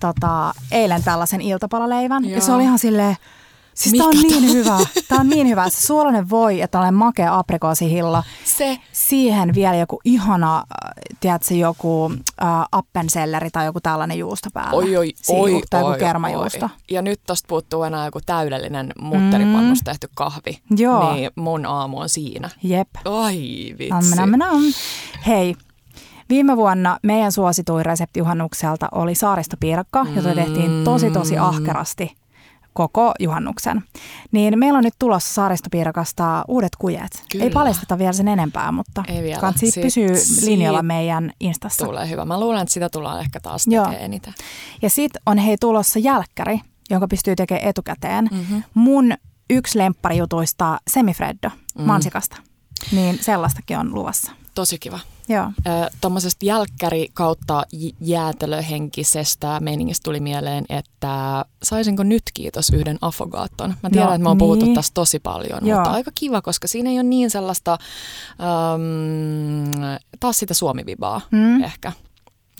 [0.00, 2.56] tota, eilen tällaisen iltapalaleivän ja se Joo.
[2.56, 3.16] oli ihan silleen,
[3.74, 4.78] siis tää on niin hyvä.
[5.08, 5.68] Tää on niin hyvä.
[5.68, 8.22] Se suolainen voi ja tällainen makea aprikoosihillo.
[8.44, 8.78] Se.
[8.92, 10.64] Siihen vielä joku ihana, äh,
[11.20, 12.12] tiedätkö, joku
[12.42, 14.72] äh, appenselleri tai joku tällainen juusto päällä.
[14.72, 16.64] Oi, oi, Siivu oi, tai joku oi, kermajuusto.
[16.64, 16.70] oi.
[16.90, 20.58] Ja nyt tosta puuttuu enää joku täydellinen mutteripannusta tehty kahvi.
[20.76, 21.14] Joo.
[21.14, 22.50] Niin mun aamu on siinä.
[22.62, 22.88] Jep.
[23.04, 24.16] Ai vitsi.
[24.16, 24.62] Nam, nam, nam.
[25.26, 25.54] Hei,
[26.28, 32.21] viime vuonna meidän suosituin resepti juhannukselta oli saaristopiirakka, jota tehtiin tosi tosi ahkerasti
[32.72, 33.82] koko juhannuksen.
[34.32, 37.24] Niin meillä on nyt tulossa saaristopiirakasta uudet kujet.
[37.32, 37.44] Kyllä.
[37.44, 39.40] Ei paljasteta vielä sen enempää, mutta Ei vielä.
[39.40, 40.08] kansi Siit- pysyy
[40.44, 41.84] linjalla meidän Instassa.
[41.84, 42.24] Tulee hyvä.
[42.24, 44.34] Mä luulen, että sitä tullaan ehkä taas tekemään eniten.
[44.82, 46.60] Ja sitten on hei tulossa jälkkäri,
[46.90, 48.28] jonka pystyy tekemään etukäteen.
[48.32, 48.62] Mm-hmm.
[48.74, 49.12] Mun
[49.50, 51.84] yksi lempparijutuista semifreddo, mm.
[51.84, 52.36] mansikasta.
[52.92, 54.32] Niin sellaistakin on luvassa.
[54.54, 54.98] Tosi kiva.
[56.00, 57.62] Tuommoisesta jälkkäri kautta
[58.00, 63.74] jäätelöhenkisestä meiningistä tuli mieleen, että saisinko nyt kiitos yhden afogaaton.
[63.82, 64.74] Mä tiedän, Joo, että mä oon puhuttu niin.
[64.74, 65.78] tästä tosi paljon, Joo.
[65.78, 67.78] mutta aika kiva, koska siinä ei ole niin sellaista
[68.40, 71.62] äm, taas sitä suomivibaa Mm.
[71.64, 71.92] ehkä.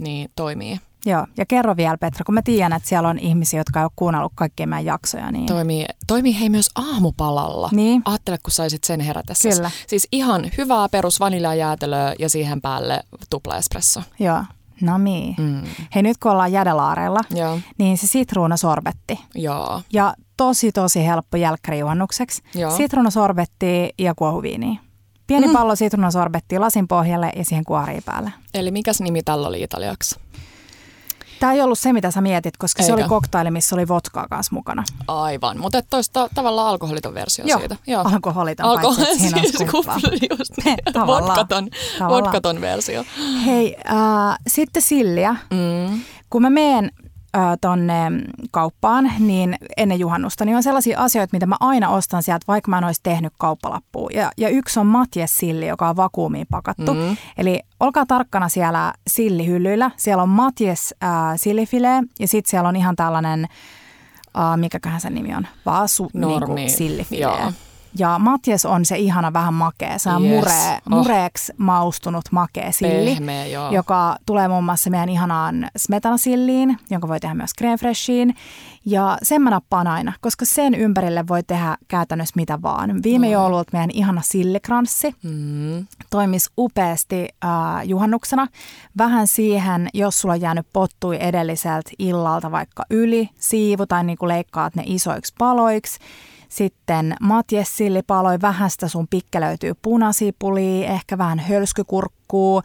[0.01, 0.81] Niin toimii.
[1.07, 3.91] Joo, ja kerro vielä Petra, kun mä tiedän, että siellä on ihmisiä, jotka ei ole
[3.97, 5.31] kuunnellut kaikkia meidän jaksoja.
[5.33, 5.47] Niin...
[5.47, 7.69] Toimii, toimii hei myös aamupalalla.
[7.73, 8.03] Niin.
[8.05, 9.49] Ajattele, kun saisit sen herätessä.
[9.49, 9.71] Kyllä.
[9.87, 13.01] Siis ihan hyvää perus vaniljajäätelöä ja siihen päälle
[13.31, 14.03] tupla espresso.
[14.19, 14.45] Joo,
[14.81, 15.35] no niin.
[15.39, 15.63] Mm.
[15.95, 19.21] Hei, nyt kun ollaan jädelaareilla, Joo, niin se sitruunasorbetti.
[19.35, 22.43] joo, Ja tosi, tosi helppo jälkkärijuhannukseksi.
[22.55, 22.77] Joo.
[22.77, 24.81] Sitruunasorbetti ja kuohuviiniä.
[25.27, 25.53] Pieni mm.
[25.53, 28.33] pallo sitruunasorbettia lasin pohjalle ja siihen kuorii päälle.
[28.55, 30.21] Eli mikäs nimi tällä oli italiaksi?
[31.43, 33.03] Tämä ei ollut se, mitä sä mietit, koska se Eikä.
[33.03, 34.85] oli koktaili, missä oli vodkaa kanssa mukana.
[35.09, 37.77] Aivan, mutta toista tavallaan alkoholiton versio Joo, siitä.
[38.05, 39.95] alkoholiton, Alko- paitsi siinä on siis kupla,
[40.39, 40.77] just niin.
[41.07, 41.69] Vodkaton,
[42.09, 43.05] vodkaton versio.
[43.47, 45.37] Hei, äh, sitten Silja.
[45.51, 46.01] Mm.
[46.31, 47.02] Kun mä menen äh,
[47.61, 48.03] tonne
[48.51, 52.79] kauppaan niin ennen juhannusta, niin on sellaisia asioita, mitä mä aina ostan sieltä, vaikka mä
[52.79, 54.09] en olisi tehnyt kauppalappua.
[54.15, 56.95] Ja, ja yksi on Matjes Silli, joka on vakuumiin pakattu.
[56.95, 57.17] Mm.
[57.39, 59.91] Eli olkaa tarkkana siellä sillihyllyillä.
[59.97, 63.49] Siellä on Matjes äh, sillifilee ja sitten siellä on ihan tällainen
[64.37, 67.23] uh, mikäköhän sen nimi on, vaan su, Normi, niinku sillifilee.
[67.23, 67.53] joo.
[67.99, 70.35] Ja matjes on se ihana vähän makea, se on Yes.
[70.35, 70.99] mure, Oh.
[70.99, 73.71] mureeksi maustunut makea silli, Pehmeä, joo.
[73.73, 78.35] joka tulee muun muassa meidän ihanaan smetanasilliin, jonka voi tehdä myös creme freshiin.
[78.87, 83.03] Ja sen mä nappaan aina, koska sen ympärille voi tehdä käytännössä mitä vaan.
[83.03, 83.33] Viime Ai.
[83.33, 85.87] joululta meidän ihana sillikranssi Mm.
[86.11, 87.51] toimisi upeasti äh,
[87.85, 88.47] juhannuksena.
[88.99, 94.29] Vähän siihen, jos sulla on jäänyt pottui edelliseltä illalta vaikka yli, siivu tai niin kuin
[94.29, 95.99] leikkaat ne isoiksi paloiksi.
[96.53, 102.63] Sitten matjessillipaloi, vähän sitä sun pikkelöityy punasipulia, ehkä vähän hölskykurkkuu,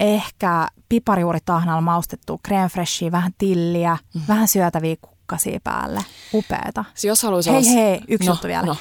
[0.00, 4.20] ehkä piparijuuritahnalla maustettua creme freshia, vähän tilliä, mm.
[4.28, 6.00] vähän syötäviä kukkasia päälle.
[6.34, 6.84] Upeeta.
[7.04, 7.70] Jos haluaisi Hei olla...
[7.70, 8.62] hei, yksi no, juttu vielä.
[8.66, 8.76] No.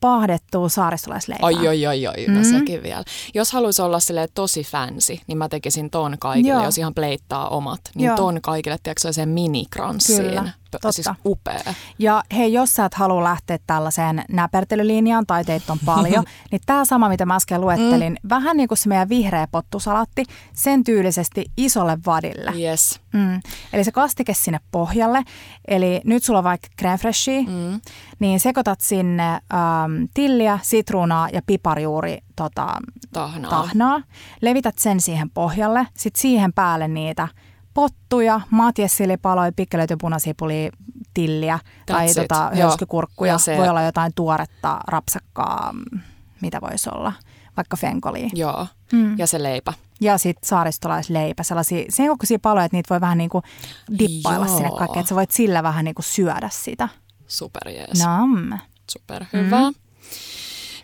[0.00, 1.46] Paahdettua saaristolaisleipää.
[1.46, 2.44] Ai, ai, ai, ai, Mm.
[2.44, 3.04] sekin vielä.
[3.34, 3.98] Jos haluaisi olla
[4.34, 6.64] tosi fancy, niin mä tekisin ton kaikille, Joo.
[6.64, 7.80] jos ihan pleittaa omat.
[7.94, 8.16] Niin Joo.
[8.16, 10.22] ton kaikille, tiedätkö, sen minikranssiin.
[10.22, 10.52] Kyllä,
[10.82, 10.92] totta.
[10.92, 11.74] Siis upea.
[11.98, 16.84] Ja hei, jos sä et halua lähteä tällaiseen näpertelylinjaan tai teitä on paljon, niin tämä
[16.84, 18.28] sama, mitä mä äsken luettelin, mm.
[18.28, 22.50] vähän niin kuin se meidän vihreä pottusalatti, sen tyylisesti isolle vadille.
[22.60, 23.00] Yes.
[23.12, 23.40] Mm.
[23.72, 25.22] Eli se kastike sinne pohjalle.
[25.68, 27.80] Eli nyt sulla on vaikka creme freshia, Mm.
[28.18, 32.66] niin sekoitat sinne ähm, tilliä, sitruunaa ja piparjuuri tota,
[33.12, 33.50] Tahnaa.
[33.50, 34.02] tahnaa.
[34.42, 37.28] Levität sen siihen pohjalle, sitten siihen päälle niitä
[37.76, 40.70] pottuja, matjessilipaloja, pikkelöity punasipulia,
[41.14, 42.16] tilliä tai That's it.
[42.16, 42.62] tota, Joo.
[42.68, 43.32] hölskykurkkuja.
[43.32, 46.00] Ja se- Voi olla jotain tuoretta, rapsakkaa, mm,
[46.40, 47.12] mitä voisi olla,
[47.56, 48.28] vaikka fenkolia.
[48.34, 48.66] Joo.
[48.92, 49.18] Mm.
[49.18, 49.72] Ja se leipä.
[50.00, 53.44] Ja sitten saaristolaisleipä, sellaisia sen kokoisia paloja, että niitä voi vähän niin kuin
[53.98, 54.56] dippailla Joo.
[54.56, 56.88] sinne kaikkeen, että sä voit sillä vähän niin kuin syödä sitä.
[57.26, 57.98] Super jees.
[58.04, 58.58] Nam.
[58.90, 59.58] Super hyvä.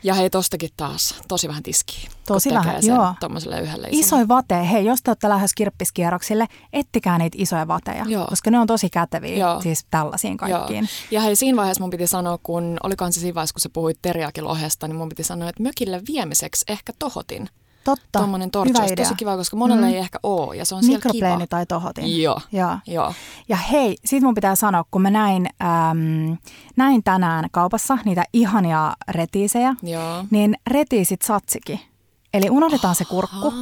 [0.02, 2.10] Ja hei, tostakin taas tosi vähän tiskiä.
[2.26, 3.14] Tosi vähän, joo.
[3.20, 3.88] Tommoselle yhdelle.
[3.90, 4.62] Isoja vateja.
[4.62, 8.26] Hei, jos te olette lähes kirppiskierroksille, ettikää niitä isoja vateja, Joo.
[8.26, 9.60] koska ne on tosi käteviä, Joo.
[9.60, 10.84] siis tällaisiin kaikkiin.
[10.84, 11.08] Joo.
[11.10, 13.98] Ja hei, siinä vaiheessa mun piti sanoa, kun olikohan se siinä vaiheessa, kun sä puhuit
[14.02, 17.48] teriakilohesta, niin mun piti sanoa, että mökille viemiseksi ehkä tohotin.
[17.84, 19.92] Totta, Tuommoinen torcho hyvä olisi tosi kiva, koska monella Mm.
[19.92, 21.46] ei ehkä ole ja se on siellä Mikropleeni kiva.
[21.46, 22.22] tai tohotin.
[22.22, 22.40] Joo.
[22.52, 22.76] Joo.
[22.86, 23.14] Joo.
[23.48, 26.36] Ja hei, sit mun pitää sanoa, kun mä näin, äm,
[26.76, 30.24] näin tänään kaupassa niitä ihania retiisejä, Joo.
[30.30, 31.88] niin retiisit satsiki.
[32.34, 33.52] Eli unohdetaan se kurkku,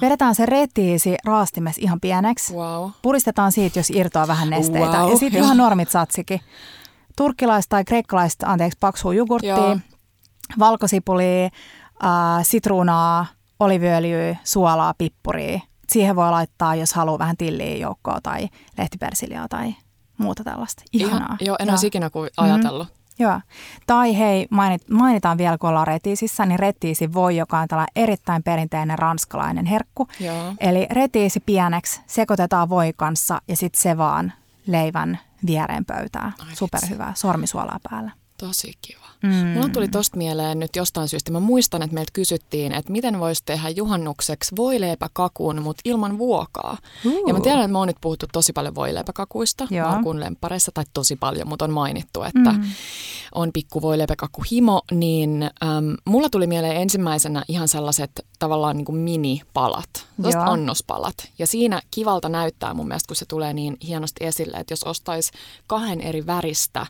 [0.00, 2.90] vedetään se retiisi raastimessa ihan pieneksi, wow.
[3.02, 4.98] puristetaan siitä, jos irtoaa vähän nesteitä.
[4.98, 6.40] Wow, ja sitten ihan normit satsiki.
[7.16, 9.78] Turkkilaista tai kreikkalaista, anteeksi, paksua jogurttia,
[10.58, 12.10] valkosipulia, äh,
[12.42, 13.26] sitruunaa,
[13.64, 15.60] oliviöljyä, suolaa, pippuria.
[15.88, 18.48] Siihen voi laittaa, jos haluaa vähän tilliä joukkoa tai
[18.78, 19.74] lehtipersiliaa tai
[20.18, 20.82] muuta tällaista.
[20.92, 21.18] Ihanaa.
[21.18, 21.72] Ihan, joo, en Joo.
[21.72, 22.88] olisi ikinä kuin ajatellut.
[23.18, 23.40] Joo.
[23.86, 28.42] Tai hei, mainit, mainitaan vielä, kun ollaan retiisissä, niin retiisi voi, joka on tällainen erittäin
[28.42, 30.08] perinteinen ranskalainen herkku.
[30.20, 30.54] Joo.
[30.60, 34.32] Eli retiisi pieneksi, sekoitetaan voi kanssa ja sitten se vaan
[34.66, 36.34] leivän viereen pöytään.
[36.48, 38.10] Ai Superhyvää, sormisuolaa päällä.
[38.46, 39.06] Tosi kiva.
[39.22, 39.30] Mm.
[39.46, 41.32] Mulla tuli tosta mieleen nyt jostain syystä.
[41.32, 46.78] Mä muistan, että meiltä kysyttiin, että miten voisi tehdä juhannukseksi voileipäkakun, mutta ilman vuokaa.
[47.04, 47.28] Uh.
[47.28, 49.66] Ja mä tiedän, että me on nyt puhuttu tosi paljon voileipäkakuista.
[49.70, 49.88] Joo.
[49.88, 52.62] Markun lemppareissa, tai tosi paljon, mutta on mainittu, että Mm.
[53.34, 54.82] on pikku voileipäkakku himo.
[54.90, 60.50] Niin äm, mulla tuli mieleen ensimmäisenä ihan sellaiset tavallaan niin kuin minipalat, sellaiset Joo.
[60.50, 61.14] annospalat.
[61.38, 65.32] Ja siinä kivalta näyttää mun mielestä, kun se tulee niin hienosti esille, että jos ostaisi
[65.66, 66.86] kahden eri väristä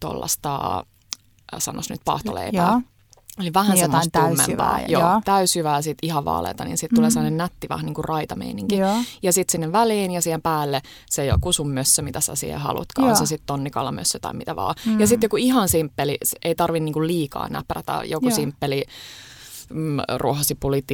[0.00, 0.84] tuollaista,
[1.58, 2.68] sanois nyt paahtoleipää.
[2.70, 2.80] Joo.
[3.38, 4.36] Eli vähän Niin jotain semmoista tummempaa.
[4.68, 5.20] täysjyvää, Joo, joo.
[5.24, 8.76] täysjyvää sit ihan vaaleita, niin sitten tulee sellainen nätti vähän niin kuin raitameininki.
[8.76, 8.96] Joo.
[9.22, 13.06] Ja sitten sinne väliin ja siihen päälle se joku sun mössö, mitä sä siihen haluatkaan.
[13.06, 13.10] Joo.
[13.10, 14.74] On se sitten tonnikala mössö tai mitä vaan.
[14.86, 15.00] Mm.
[15.00, 18.36] Ja sitten joku ihan simppeli, ei tarvi niinku liikaa näprätä, joku Joo.
[18.36, 18.84] simppeli
[19.70, 20.84] mm, ruohosipuli,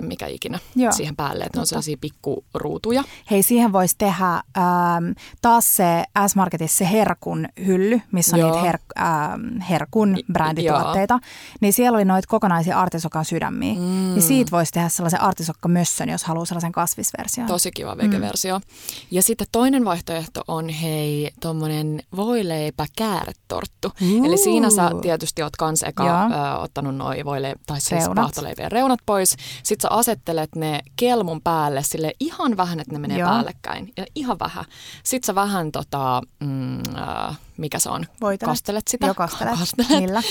[0.00, 0.92] mikä ikinä Joo.
[0.92, 1.44] siihen päälle.
[1.44, 3.04] Että ne on sellaisia pikkuruutuja.
[3.30, 5.10] Hei, siihen voisi tehdä ähm,
[5.42, 8.50] taas se S-Marketissa se Herkun hylly, missä on Joo.
[8.50, 11.18] niitä her, ähm, Herkun brändituotteita.
[11.60, 13.74] Niin siellä oli noita kokonaisia artisokan sydämiä.
[13.74, 13.80] Mm.
[13.80, 17.46] Niin siitä voisi tehdä sellaisen artisokkamössön, jos haluaa sellaisen kasvisversion.
[17.46, 18.58] Tosi kiva vegeversio.
[18.58, 18.64] Mm.
[19.10, 23.92] Ja sitten toinen vaihtoehto on hei, tuommoinen voileipä kääretorttu.
[24.26, 26.54] Eli siinä sä tietysti oot kans eka Joo.
[26.54, 28.14] ö, ottanut noi voile, tai siis Reunat.
[28.14, 29.36] paahtoleivien reunat pois.
[29.62, 33.28] Sitten sä asettelet ne kelmun päälle sille ihan vähän, että ne menee Joo.
[33.28, 33.92] päällekkäin.
[33.96, 34.64] Ja ihan vähän.
[35.04, 38.06] Sitten sä vähän tota, mm, äh, mikä se on?
[38.20, 38.50] Voitelet.
[38.50, 39.06] Kastelet sitä.
[39.06, 39.58] Joo, kastelet.
[39.58, 39.88] Kastelet.
[40.00, 40.22] Millä?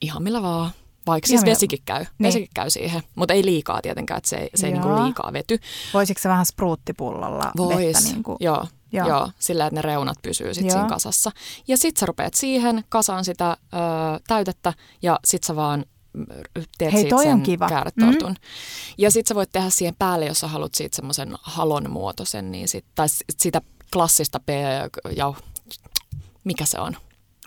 [0.00, 0.70] Ihan millä vaan.
[1.06, 1.98] Vaikka siis vesikin käy.
[1.98, 2.26] Niin.
[2.26, 5.58] Vesikin käy siihen, mutta ei liikaa tietenkään, että se ei, se ei niinku liikaa vety.
[5.94, 9.08] Voisiko se vähän spruuttipullolla Vois, vettä niin kuin, joo, Joo.
[9.08, 9.30] joo.
[9.38, 10.78] sillä että ne reunat pysyy sitten Joo.
[10.78, 11.30] siinä kasassa.
[11.68, 13.76] Ja sit sä rupeat siihen kasaan sitä ö,
[14.28, 15.84] täytettä ja sit sä vaan
[16.78, 17.68] teet Hei, siitä toi sen on kiva.
[17.68, 18.30] kääretortun.
[18.30, 18.36] Mm.
[18.98, 22.68] Ja sit sä voit tehdä siihen päälle, jos sä haluat siitä semmoisen halon muotoisen, niin
[22.68, 23.06] sit, tai
[23.38, 23.62] sitä
[23.92, 25.34] klassista pe- jau,
[26.44, 26.96] mikä se on?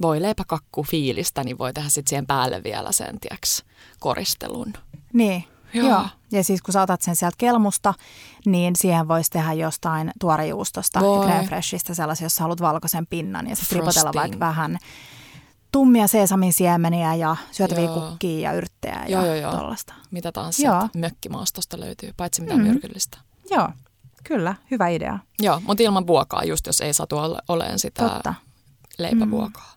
[0.02, 3.64] Voi leipäkakku fiilistä, niin voi tehdä sitten siihen päälle vielä sen, tiiäks,
[4.00, 4.74] koristelun.
[5.14, 5.44] Niin,
[5.74, 5.88] Joo.
[5.90, 6.06] Joo.
[6.32, 7.94] Ja siis kun sä otat sen sieltä kelmusta,
[8.46, 11.28] niin siihen voisi tehdä jostain tuorejuustosta, Voi.
[11.28, 13.48] crème freshistä sellaisen, jos sä haluat valkoisen pinnan.
[13.48, 14.78] Ja sitten ripotella vaikka vähän
[15.72, 18.00] tummia seesamin siemeniä ja syötäviä Joo.
[18.10, 19.94] kukkia ja yrttejä Joo, ja joo, tollasta.
[20.12, 20.88] Mitä taas Joo.
[20.98, 22.68] mökkimaastosta löytyy, paitsi mitään Mm.
[22.68, 23.18] myrkyllistä.
[23.50, 23.70] Joo,
[24.24, 25.20] kyllä, hyvä idea.
[25.40, 28.34] Joo, mutta ilman vuokaa, just jos ei satu ole- oleen sitä Totta.
[28.98, 29.74] leipävuokaa.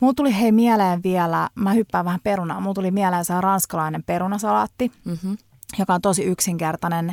[0.00, 4.92] Mulla tuli hei mieleen vielä, mä hyppään vähän perunaa, mulla tuli mieleen se ranskalainen perunasalaatti,
[5.04, 5.36] Mm-hmm.
[5.78, 7.12] joka on tosi yksinkertainen.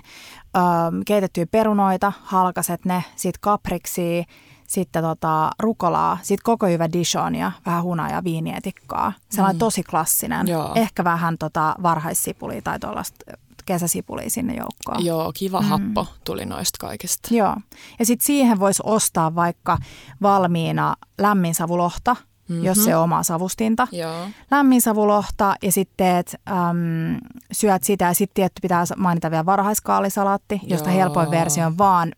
[0.58, 0.64] Öö,
[1.06, 4.24] keitettyjä perunoita, halkaset ne, sit kapriksia,
[4.68, 9.14] sitten tota, rukolaa, sitten koko hyvä dijonia, vähän hunajaa, viinietikkaa.
[9.30, 9.60] Sellainen mm.
[9.60, 10.48] tosi klassinen.
[10.48, 10.72] Joo.
[10.76, 13.32] Ehkä vähän tota varhaissipulia tai tuollaista
[13.66, 15.06] kesäsipulia sinne joukkoon.
[15.06, 15.68] Joo, kiva mm.
[15.68, 17.36] happo tuli noista kaikista.
[17.36, 17.56] Joo.
[18.00, 19.78] Ja sitten siihen voisi ostaa vaikka
[20.22, 22.66] valmiina lämminsavulohta, mm-hmm.
[22.66, 23.88] jos se on oma savustinta.
[23.92, 24.28] Joo.
[24.52, 27.20] Lämminsavulohta ja sitten teet, äm,
[27.52, 30.98] syöt sitä ja sitten tietty pitää mainita vielä varhaiskaalisalaatti, josta Joo.
[30.98, 32.12] helpoin versio on vaan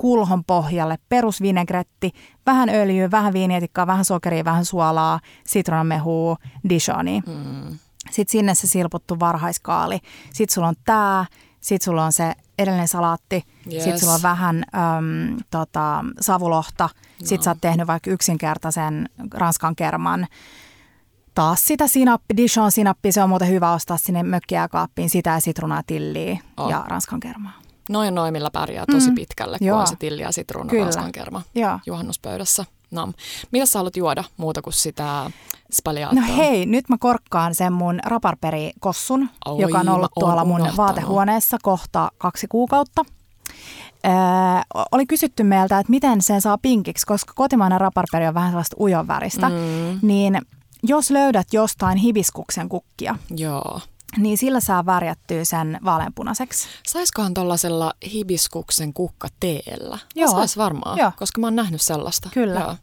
[0.00, 2.10] kulhon pohjalle perusvinegretti,
[2.46, 6.36] vähän öljyä, vähän viinietikkaa, vähän sokeria, vähän suolaa, sitronamehua,
[6.68, 7.22] dijonia.
[7.26, 7.78] Mm.
[8.10, 9.98] Sitten sinne se silputtu varhaiskaali.
[10.32, 11.24] Sitten sulla on tämä,
[11.60, 13.84] sitten sulla on se edellinen salaatti, Yes.
[13.84, 16.88] sitten sulla on vähän äm, tota, savulohta,
[17.18, 17.42] sitten No.
[17.42, 20.26] sä oot tehnyt vaikka yksinkertaisen ranskan kerman.
[21.34, 25.82] Taas sitä sinappi, Dijon sinappi, se on muuten hyvä ostaa sinne mökkijääkaappiin, sitä ja sitruunaa
[25.86, 26.70] tilliä Oh.
[26.70, 27.52] ja ranskan kermaa.
[27.88, 29.14] Noin millä pärjää tosi Mm.
[29.14, 29.80] pitkälle, kun Joo.
[29.80, 30.70] on se tilli ja sitruuna
[31.86, 32.64] juhannuspöydässä.
[32.90, 33.12] No,
[33.52, 35.30] mitä sä haluat juoda muuta kuin sitä
[35.72, 36.22] spaliaattoa?
[36.26, 40.76] No hei, nyt mä korkkaan sen mun raparperikossun, Oi, joka on ollut tuolla mun unohtanut.
[40.76, 43.04] vaatehuoneessa kohta kaksi kuukautta.
[44.06, 44.12] Öö,
[44.92, 49.08] oli kysytty meiltä, että miten sen saa pinkiksi, koska kotimainen raparperi on vähän sellaista ujon
[49.08, 49.48] väristä.
[49.48, 50.38] Mm, Niin
[50.82, 53.80] jos löydät jostain hibiskuksen kukkia, joo.
[54.16, 56.68] Niin sillä saa värjättyä sen vaaleanpunaiseksi.
[56.86, 59.98] Saiskohan tollasella hibiskuksen kukkateellä?
[60.14, 60.30] Joo.
[60.30, 61.12] Sais varmaan, Joo.
[61.18, 62.28] koska mä oon nähnyt sellaista.
[62.34, 62.60] Kyllä.
[62.60, 62.76] Joo.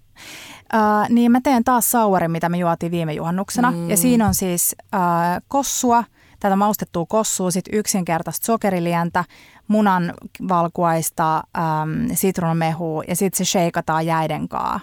[0.74, 3.72] Öö, niin mä teen taas sauerin, mitä me juotiin viime juhannuksena.
[3.72, 3.90] Mm.
[3.90, 5.00] Ja siinä on siis öö,
[5.48, 6.04] kossua,
[6.40, 9.26] tätä maustettua kossua, sitten yksinkertaista sokerilientä,
[9.68, 10.14] munan
[10.50, 14.80] valkuaista, ähm, sitruunamehua ja sitten se shakeataan jäiden kaa.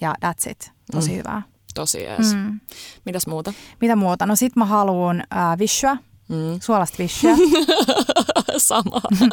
[0.00, 0.72] Ja that's it.
[0.92, 1.16] Tosi Mm.
[1.16, 1.42] hyvää.
[1.76, 2.34] Tosi jees.
[2.34, 2.60] Mm.
[3.04, 3.52] Mitäs muuta?
[3.80, 4.26] Mitä muuta?
[4.26, 5.96] No sit mä haluun äh, vishyä,
[6.28, 6.60] Mm.
[6.60, 7.36] suolasta vishyä.
[8.58, 9.00] Sama.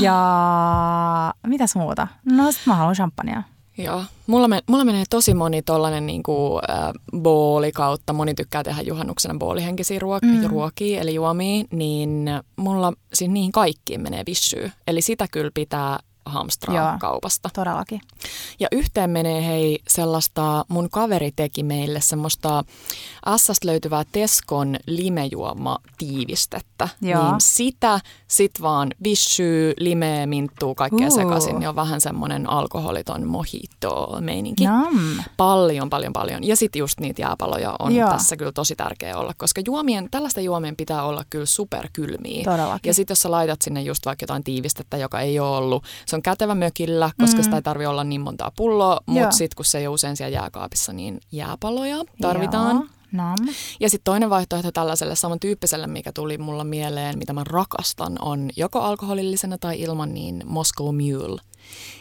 [0.00, 2.08] ja mitäs muuta?
[2.24, 3.42] No sit mä haluan champagnea.
[3.78, 4.04] Joo.
[4.26, 6.92] Mulla, men, mulla menee tosi moni tollanen niinku, äh,
[7.22, 8.12] booli kautta.
[8.12, 10.46] Moni tykkää tehdä juhannuksena boolihenkisiä ruok- mm.
[10.50, 11.64] ruokia, eli juomia.
[11.72, 12.24] Niin
[12.56, 14.70] mulla siis niihin kaikkiin menee vissyy.
[14.86, 16.98] Eli sitä kyllä pitää hamstraa Joo.
[17.00, 17.48] kaupasta.
[17.54, 18.00] Todellakin.
[18.60, 22.64] Ja yhteen menee hei sellaista, mun kaveri teki meille semmoista
[23.24, 26.88] Assasta löytyvää Teskon limejuoma tiivistettä.
[27.02, 27.30] Joo.
[27.30, 31.14] Niin sitä sit vaan vissyy, limeä, minttuu, kaikkea Uu.
[31.14, 31.62] sekaisin.
[31.62, 34.64] Ja on vähän semmoinen alkoholiton mojito-meininki.
[34.64, 34.94] Nam.
[35.36, 36.44] Paljon, paljon, paljon.
[36.44, 38.10] Ja sitten just niitä jääpaloja on Joo.
[38.10, 42.44] tässä kyllä tosi tärkeä olla, koska juomien, tällaista juomien pitää olla kyllä superkylmiä.
[42.44, 42.90] Todellakin.
[42.90, 45.84] Ja sitten jos sä laitat sinne just vaikka jotain tiivistettä, joka ei ole ollut,
[46.14, 47.42] se on kätevä mökillä, koska Mm.
[47.44, 50.34] sitä ei tarvi olla niin montaa pulloa, mutta sitten kun se ei ole usein siellä
[50.36, 52.76] jääkaapissa, niin jääpaloja tarvitaan.
[52.76, 52.86] Joo.
[53.12, 53.38] Nam.
[53.80, 58.80] Ja sitten toinen vaihtoehto tällaiselle samantyyppiselle, mikä tuli mulla mieleen, mitä mä rakastan, on joko
[58.80, 61.40] alkoholillisena tai ilman, niin Moscow Mule.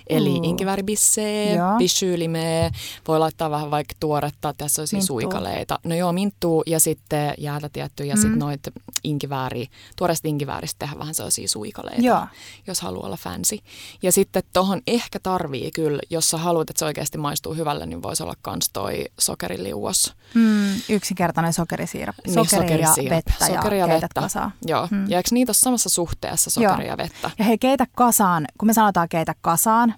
[0.10, 0.40] Eli Uu.
[0.44, 1.78] inkivääribissee, Joo.
[1.78, 2.72] bishyylimee,
[3.08, 5.08] voi laittaa vähän vaikka tuoretta, tässä on Minttua.
[5.08, 5.80] suikaleita.
[5.84, 8.22] No joo, minttuu ja sitten jäätä tietty ja Mm.
[8.22, 8.62] sitten noit
[9.04, 12.28] inkivääri, tuoreesta inkivääristä tehdä vähän sellaisia suikaleita, Joo.
[12.68, 13.58] jos haluaa olla fancy.
[14.02, 18.02] Ja sitten tohon ehkä tarvii kyllä, jos sä haluat, että se oikeasti maistuu hyvälle, niin
[18.04, 20.14] voisi olla kans toi sokeriliuos.
[20.34, 22.16] Mm, yksinkertainen sokerisiirap.
[22.28, 24.22] Niin, Sokeri ja vettä Sokeri ja ja vettä.
[24.22, 24.54] kasaan.
[24.66, 24.98] Joo, Mm.
[24.98, 25.10] mm.
[25.10, 27.32] ja eikö niitä ole samassa suhteessa sokeria ja vettä?
[27.40, 29.53] Ja hei, keitä kasaan, kun me sanotaan keitä kasaan,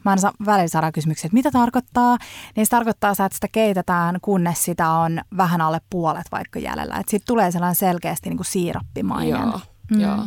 [0.06, 2.18] mä aina välillä saadaan kysymyksiä, että mitä tarkoittaa,
[2.56, 6.96] niin se tarkoittaa sitä, että sitä keitetään, kunnes sitä on vähän alle puolet vaikka jäljellä.
[6.96, 9.30] Että siitä tulee sellainen selkeästi niin kuin siirappimainen.
[9.30, 9.60] Joo,
[9.92, 10.00] Mm.
[10.00, 10.20] joo,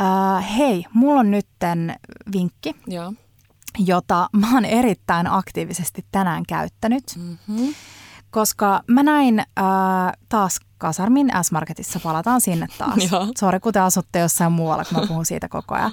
[0.00, 1.94] Äh, hei, mulla on nytten
[2.32, 3.12] vinkki, joo.
[3.78, 7.74] jota mä oon erittäin aktiivisesti tänään käyttänyt, Mm-hmm.
[8.30, 9.46] koska mä näin äh,
[10.28, 12.94] taas Kasarmin S-Marketissa, palataan sinne taas.
[13.40, 15.92] Sori, kun te asutte jossain muualla, kun mä puhun siitä koko ajan.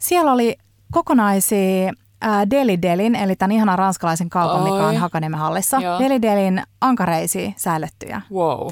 [0.00, 0.56] Siellä oli
[0.90, 1.92] kokonaisia
[2.50, 4.96] Deli Delin, eli tämän ihanan ranskalaisen kaupan, mikä on.
[4.96, 5.76] Hakaniemen hallissa.
[5.80, 5.98] Joo.
[5.98, 8.20] Deli Delin ankareisia säilyttyjä.
[8.32, 8.68] Wow.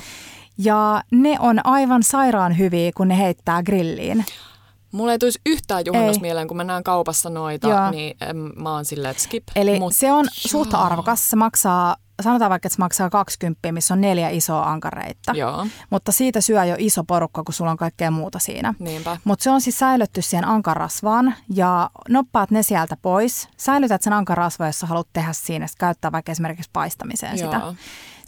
[0.59, 4.25] Ja ne on aivan sairaan hyviä, kun ne heittää grilliin.
[4.93, 6.23] Mulla ei tulisi yhtään juhannus Ei.
[6.23, 7.91] mieleen, kun mä näen kaupassa noita, Joo.
[7.91, 9.45] niin em, mä oon silleen, että skip.
[9.57, 10.31] Eli Mut se on joo.
[10.35, 11.31] suht arvokas.
[11.31, 15.33] Se maksaa, sanotaan vaikka, että se maksaa 20, missä on neljä isoa ankareita.
[15.33, 18.75] Joo, Mutta siitä syö jo iso porukka, kun sulla on kaikkea muuta siinä.
[19.25, 23.49] Mutta se on siis säilytty siihen ankarasvaan ja noppaat ne sieltä pois.
[23.57, 27.57] Säilytät sen ankarasvan, jos sä haluat tehdä siinä, sit käyttää vaikka esimerkiksi paistamiseen sitä.
[27.57, 27.75] Joo.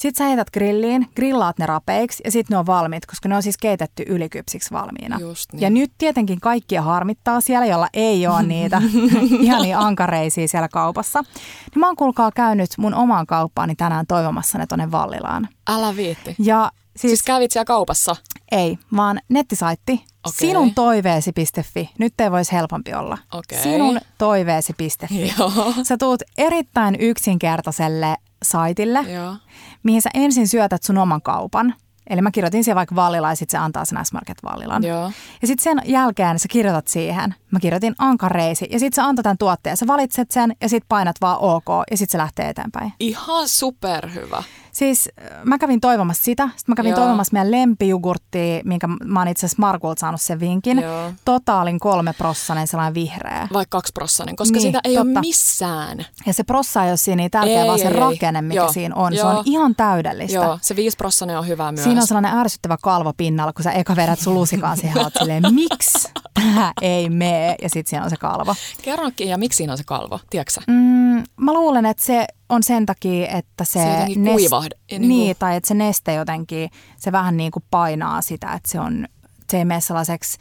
[0.00, 3.42] Sitten sä heität grilliin, grillaat ne rapeiksi ja sitten ne on valmiit, koska ne on
[3.42, 5.18] siis keitetty ylikypsiksi valmiina.
[5.20, 5.62] Just niin.
[5.62, 8.82] Ja nyt tietenkin kaikkia harmittaa siellä, jolla ei ole niitä
[9.40, 11.20] ihania ankareisia siellä kaupassa.
[11.20, 15.48] Niin mä oon kuulkaa käynyt mun omaan kauppaani tänään toivomassa ne tonne Vallilaan.
[15.68, 16.34] Älä viitti.
[16.38, 18.16] Ja siis, Siis kävit siellä kaupassa?
[18.52, 20.32] ei, vaan nettisaitti Okei.
[20.48, 21.90] sinun toiveesi.fi.
[21.98, 23.18] Nyt ei voisi helpompi olla.
[23.32, 23.62] Okei.
[23.62, 25.32] Sinun toiveesi.fi.
[25.38, 25.74] Joo.
[25.82, 29.36] Sä tuut erittäin yksinkertaiselle saitille, Joo.
[29.82, 31.74] mihin sä ensin syötät sun oman kaupan.
[32.10, 34.82] Eli mä kirjoitin siihen vaikka Vallila ja sitten se antaa sen S-Market Vallilan.
[34.84, 35.12] Joo.
[35.42, 37.34] Ja sitten sen jälkeen sä kirjoitat siihen.
[37.50, 39.76] Mä kirjoitin ankareisi ja sitten sä antat tämän tuotteen.
[39.76, 42.92] Sä valitset sen ja sitten painat vaan OK ja sitten se lähtee eteenpäin.
[43.00, 44.42] Ihan superhyvä.
[44.72, 46.48] Siis äh, mä kävin toivomassa sitä.
[46.56, 46.98] Sitten mä kävin Joo.
[46.98, 50.78] toivomassa meidän lempijugurttia, minkä mä oon itse asiassa Markulta saanut sen vinkin.
[50.78, 51.12] Joo.
[51.24, 53.48] Totaalin kolme prossanen sellainen vihreä.
[53.52, 55.10] Vaikka kaksiprossainen, koska Niin, sitä ei totta.
[55.10, 56.06] ole missään.
[56.26, 58.72] Ja se prossa ei ole siinä niin tärkeä, Ei, vaan se ei, rakenne, mikä Joo.
[58.72, 59.12] siinä on.
[59.12, 59.28] Se Joo.
[59.38, 60.36] on ihan täydellistä.
[60.36, 61.84] Joo, se viisiprossainen on hyvä myös.
[61.84, 65.42] Siinä on sellainen ärsyttävä kalvo pinnalla, kun sä eka vedät sun lusikaan siihen, oot silleen,
[65.54, 67.54] miksi tämä ei mene?
[67.62, 68.54] Ja sitten siinä on se kalvo.
[68.82, 70.60] Kerrokin, ja miksi siinä on se kalvo, tiedätkö?
[70.66, 73.72] Mm, mä luulen, että se on sen takia, että se...
[73.72, 78.22] Se jotenkin kuivahde- Niin, niin tai että se neste jotenkin, se vähän niin kuin painaa
[78.22, 79.06] sitä, että se on,
[79.50, 80.38] se ei mene sellaiseksi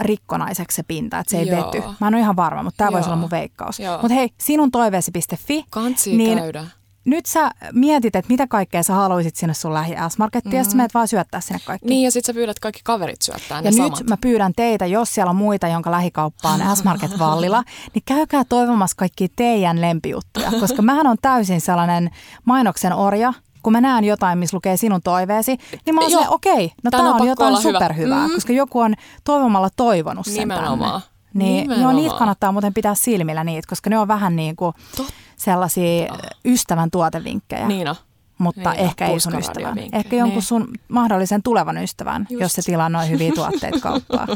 [0.00, 1.66] rikkonaiseksi se pinta, että se ei Joo.
[1.66, 1.82] vety.
[2.00, 3.78] Mä en ole ihan varma, mutta tämä voisi olla mun veikkaus.
[4.02, 5.64] Mutta hei, sinun toiveesi.fi.
[5.70, 6.66] Kansi niin käydä.
[7.06, 10.58] Nyt sä mietit, että mitä kaikkea sä haluaisit sinne sun lähi S-Markettiin, mm-hmm.
[10.58, 11.88] ja sitten menet vaan syöttää sinne kaikki.
[11.88, 13.98] Niin, ja sit sä pyydät kaikki kaverit syöttää ne Ja samat.
[13.98, 17.62] nyt mä pyydän teitä, jos siellä on muita, jonka lähikauppa on S-Market Vallila,
[17.94, 22.10] niin käykää toivomassa kaikki teidän lempijuttuja, koska mähän on täysin sellainen
[22.44, 23.32] mainoksen orja,
[23.62, 26.20] kun mä näen jotain, missä lukee sinun toiveesi, niin mä oon Joo.
[26.20, 27.78] silleen, okei, no tää on on jotain olla hyvä.
[27.78, 28.34] superhyvää, Mm.
[28.34, 28.94] koska joku on
[29.24, 31.00] toivomalla toivonut sen Nimenomaan.
[31.00, 31.16] tänne.
[31.34, 31.96] Niin, joo, Nimenomaan.
[31.96, 35.12] niitä kannattaa muuten pitää silmillä niitä, koska ne on vähän niin kuin Totta.
[35.36, 36.14] Sellaisia
[36.44, 37.68] ystävän tuotevinkkejä.
[37.68, 37.96] Niina.
[38.38, 39.78] Mutta Niin, ehkä ei sun ystävän.
[39.92, 40.42] Ehkä jonkun Niin.
[40.42, 42.40] sun mahdollisen tulevan ystävän, Just.
[42.40, 44.26] jos se tilaa noin hyviä tuotteita kauppaa.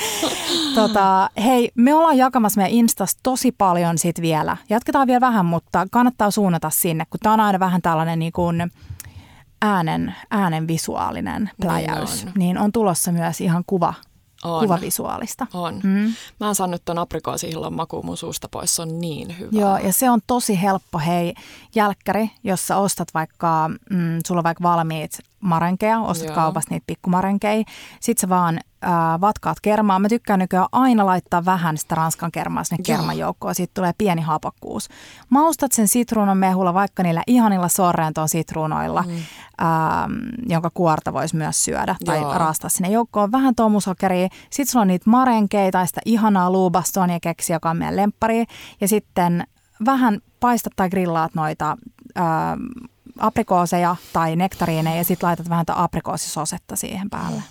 [0.74, 4.56] tota, hei, me ollaan jakamassa meidän Instassa tosi paljon sit vielä.
[4.70, 8.70] Jatketaan vielä vähän, mutta kannattaa suunnata sinne, kun tämä on aina vähän tällainen niin kuin
[9.62, 12.24] äänen, äänen visuaalinen pläjäys.
[12.24, 12.32] on.
[12.36, 13.94] Niin on tulossa myös ihan kuva,
[14.44, 14.60] On.
[14.60, 15.46] kuvavisuaalista.
[15.54, 15.80] On.
[15.82, 16.14] Mm.
[16.40, 19.60] Mä en saanut ton aprikoosihillon makuun mun suusta pois, se on niin hyvä.
[19.60, 21.34] Joo, ja se on tosi helppo, hei,
[21.74, 26.34] jälkkäri, jos sä ostat vaikka, mm, sulla on vaikka valmiit marenkeja, ostat Joo.
[26.34, 27.64] kaupasta niitä pikkumarenkeja,
[28.00, 29.98] sit sä vaan äh, vatkaat kermaa.
[29.98, 32.96] Mä tykkään nykyään aina laittaa vähän sitä ranskan kermaa sinne Joo.
[32.96, 34.88] kermajoukkoon, siitä tulee pieni hapakkuus.
[35.30, 39.12] Maustat sen sitruunan mehulla, vaikka niillä ihanilla sorrentoon sitruunoilla, mm.
[39.12, 40.12] ähm,
[40.48, 42.38] jonka kuorta voisi myös syödä tai Joo.
[42.38, 43.32] raastaa sinne joukkoon.
[43.32, 47.96] Vähän tomusokeria, sit sulla on niitä marenkeita tai sitä ihanaa luubastonia keksi, joka on meidän
[47.96, 48.44] lemppari.
[48.80, 49.46] Ja sitten
[49.86, 51.76] vähän paistat tai grillaat noita
[52.18, 52.60] ähm,
[53.20, 57.42] aprikooseja tai nektariineja ja sitten laitat vähän tätä aprikoosisosetta siihen päälle.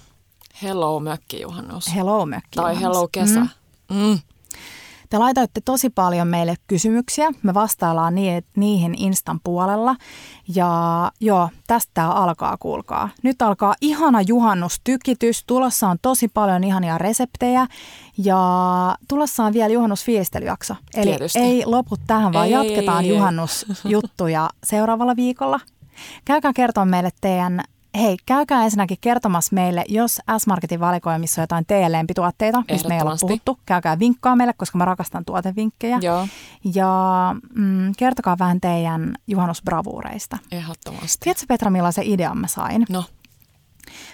[0.62, 1.96] Hello mökkijuhannus.
[1.96, 2.56] Hello mökki.
[2.56, 3.40] tai hello kesä.
[3.40, 3.50] Mm.
[3.92, 4.20] Mm.
[5.10, 7.32] Te laitoitte tosi paljon meille kysymyksiä.
[7.44, 9.96] Me vastaillaan ni- niihin Instan puolella.
[10.56, 13.10] Ja joo, tästä alkaa, kuulkaa.
[13.24, 15.44] Nyt alkaa ihana juhannustykitys.
[15.48, 17.68] Tulossa on tosi paljon ihania reseptejä.
[18.18, 18.38] Ja
[19.08, 20.76] tulossa on vielä juhannusfiilistelyjakso.
[20.96, 21.40] Eli Tietysti.
[21.40, 23.16] ei lopu tähän, vaan Ei, ei, jatketaan ei, ei.
[23.16, 25.60] juhannusjuttuja seuraavalla viikolla.
[26.26, 27.64] Käykää kertoa meille teidän
[27.98, 32.98] Hei, käykää ensinnäkin kertomassa meille, jos S-Marketin valikoimissa on jotain teidän lempituotteita, mistä me ei
[32.98, 33.26] Ehdottomasti.
[33.26, 33.60] puhuttu.
[33.66, 36.00] Käykää vinkkaa meille, koska mä rakastan tuotevinkkejä.
[36.02, 36.28] Joo,
[36.76, 40.38] Ja mm, kertokaa vähän teidän juhannusbravuureista.
[40.52, 41.18] ehdottomasti.
[41.24, 42.86] Tiedätkö Petra, millaisen idean mä sain?
[42.90, 43.04] No,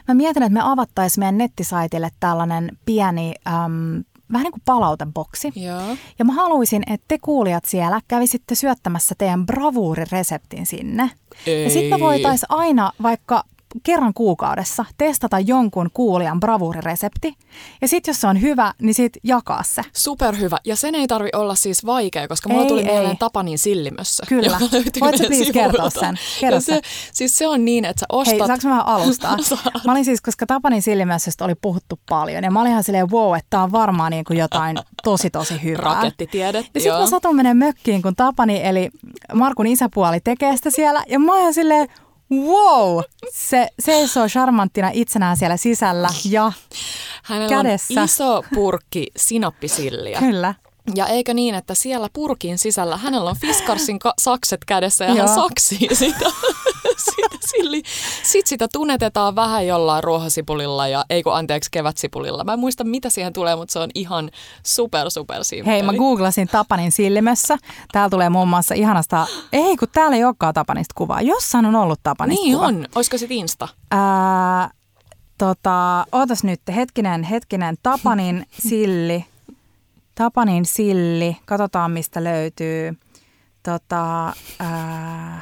[0.07, 5.51] Mä mietin, että me avattaisiin meidän nettisaitille tällainen pieni, äm, vähän niin kuin palauteboksi.
[5.55, 5.81] joo.
[6.19, 11.11] Ja mä haluaisin, että te kuulijat siellä kävisitte syöttämässä teidän bravuurireseptin sinne.
[11.63, 13.43] Ja sitten me voitaisiin aina vaikka
[13.83, 17.33] kerran kuukaudessa testata jonkun kuulijan bravuuriresepti.
[17.81, 19.81] Ja sitten jos se on hyvä, niin sitten jakaa se.
[19.93, 20.57] Superhyvä.
[20.65, 22.85] Ja sen ei tarvi olla siis vaikea, koska Ei, mulla tuli ei.
[22.85, 24.23] mieleen Tapanin sillimössä.
[24.29, 24.57] Kyllä.
[24.61, 26.19] joka löytyy Voit sä meidän please kertoa sen?
[26.39, 26.81] Kerro se, se.
[27.13, 28.39] siis se on niin, että sä ostat...
[28.39, 29.37] Hei, saanko mä vähän alustaa?
[29.85, 32.43] Mä olin siis, koska Tapanin sillimässästä oli puhuttu paljon.
[32.43, 35.63] Ja mä olin ihan silleen, wow, että tää on varmaan niin kuin jotain tosi tosi
[35.63, 35.83] hyvää.
[35.93, 38.89] Rakettitiedet, Ja sitten mä satun menen mökkiin, kun Tapani, eli
[39.33, 41.03] Markun isäpuoli, tekee sitä siellä.
[41.07, 41.87] Ja mä oon ihan silleen,
[42.31, 42.99] wow,
[43.31, 46.51] se seisoo charmanttina itsenään siellä sisällä ja
[47.23, 47.99] Hänellä kädessä.
[48.01, 50.19] on iso purkki sinappisilliä.
[50.19, 50.53] Kyllä.
[50.95, 55.29] Ja eikö niin, että siellä purkin sisällä hänellä on Fiskarsin ka- sakset kädessä ja hän
[55.35, 56.25] saksii sitä,
[57.11, 57.83] sitä silli.
[58.23, 62.43] Sitten sitä tunetetaan vähän jollain ruohosipulilla ja ei kun anteeksi kevätsipulilla.
[62.43, 64.29] Mä en muista mitä siihen tulee, mutta se on ihan
[64.65, 65.73] super super simppeli.
[65.73, 67.57] Hei, mä googlasin Tapanin sillimössä.
[67.91, 71.21] Täällä tulee muun muassa ihanasta, ei kun täällä ei olekaan Tapanista kuvaa.
[71.21, 72.67] Jossain on ollut Tapanista Niin kuva.
[72.67, 72.87] on.
[72.95, 73.67] Olisiko sit Insta?
[73.91, 74.69] Ää,
[75.37, 79.25] tota, ootas nyt, hetkinen, hetkinen, Tapanin silli.
[80.15, 82.93] Tapanin silli, katsotaan mistä löytyy.
[83.63, 85.41] Tota, ää,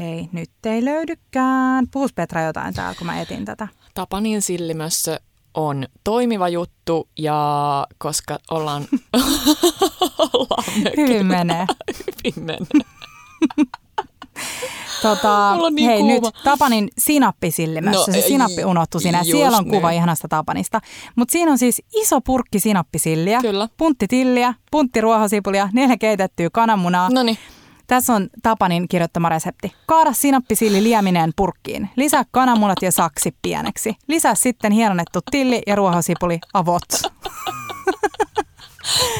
[0.00, 1.86] hei, nyt ei löydykään.
[1.92, 3.68] Puhus Petra jotain täällä, kun mä etin tätä.
[3.94, 5.20] Tapanin sillimössö
[5.54, 8.82] on toimiva juttu ja koska ollaan,
[10.32, 11.06] ollaan mökillä.
[11.06, 11.66] Hyvin menee.
[11.98, 12.84] Hyvin menee.
[15.02, 16.14] Tota, niin hei kuuma.
[16.14, 17.98] nyt Tapanin sinappisillimössä.
[18.00, 19.96] No, No, se sinappi unohtui just Siellä on kuva niin.
[19.96, 20.80] ihanasta Tapanista.
[21.16, 23.68] Mutta siinä on siis iso purkki sinappisilliä, Kyllä.
[23.76, 27.08] puntti tilliä, puntti ruohosipulia, neljä keitettyä kananmunaa.
[27.10, 27.38] No niin.
[27.86, 29.72] Tässä on Tapanin kirjoittama resepti.
[29.86, 31.90] Kaada sinappisilli liemineen purkkiin.
[31.96, 33.96] Lisää kananmunat ja saksi pieneksi.
[34.08, 36.82] Lisää sitten hienonnettu tilli ja ruohosipuli avot.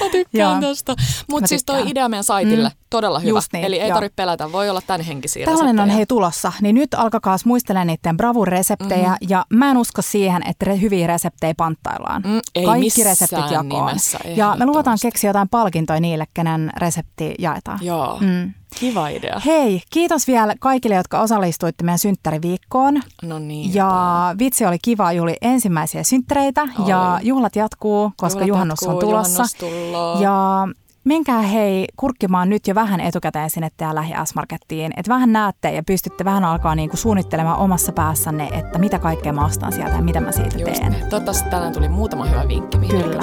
[0.04, 0.94] Mä tykkään tosta.
[1.30, 2.74] Mutta siis toi idea meidän saitille, Mm.
[2.90, 3.28] todella hyvä.
[3.30, 3.94] Just niin, Eli ei joo.
[3.96, 8.16] tarvitse pelätä, voi olla tämän henkisiä Tällainen on hei tulossa, niin nyt alkakaas muistelemaan niiden
[8.16, 9.28] bravur-reseptejä mm-hmm.
[9.28, 12.22] ja mä en usko siihen, että re- hyviä reseptejä panttaillaan.
[12.26, 13.86] Mm, ei Kaikki reseptit jakoon.
[13.86, 17.78] nimessä, ja me luvataan keksiä jotain palkintoja niille, kenen resepti jaetaan.
[17.82, 18.52] Joo, Mm.
[18.80, 19.40] Kiva idea.
[19.46, 23.00] Hei, kiitos vielä kaikille, jotka osallistuitte meidän synttäriviikkoon.
[23.22, 23.74] No niin.
[23.74, 23.90] Ja
[24.38, 26.88] vitsi oli kiva juhli ensimmäisiä synttäreitä Oli.
[26.90, 29.42] ja juhlat jatkuu, koska Juhlat juhannus on jatkuu, tulossa.
[29.66, 30.20] juhannus.
[30.20, 30.68] Ja
[31.04, 35.82] menkää hei kurkkimaan nyt jo vähän etukäteen sinne tää lähi markettiin että vähän näette ja
[35.82, 40.20] pystytte vähän alkaa niinku suunnittelemaan omassa päässänne, että mitä kaikkea mä ostan sieltä ja mitä
[40.20, 40.92] mä siitä Just teen.
[40.92, 41.06] niin.
[41.06, 43.22] Toivottavasti tänään tuli muutama hyvä vinkki, mihin Kyllä.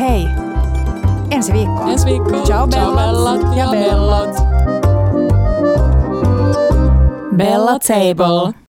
[0.00, 0.26] Hei,
[1.34, 1.90] ensi viikkoon.
[1.90, 2.46] Ensi viikkoon.
[2.46, 4.34] Ciao Ciao bellat bellat ja bellat.
[4.34, 4.54] bellat.
[7.36, 8.54] Bella Table.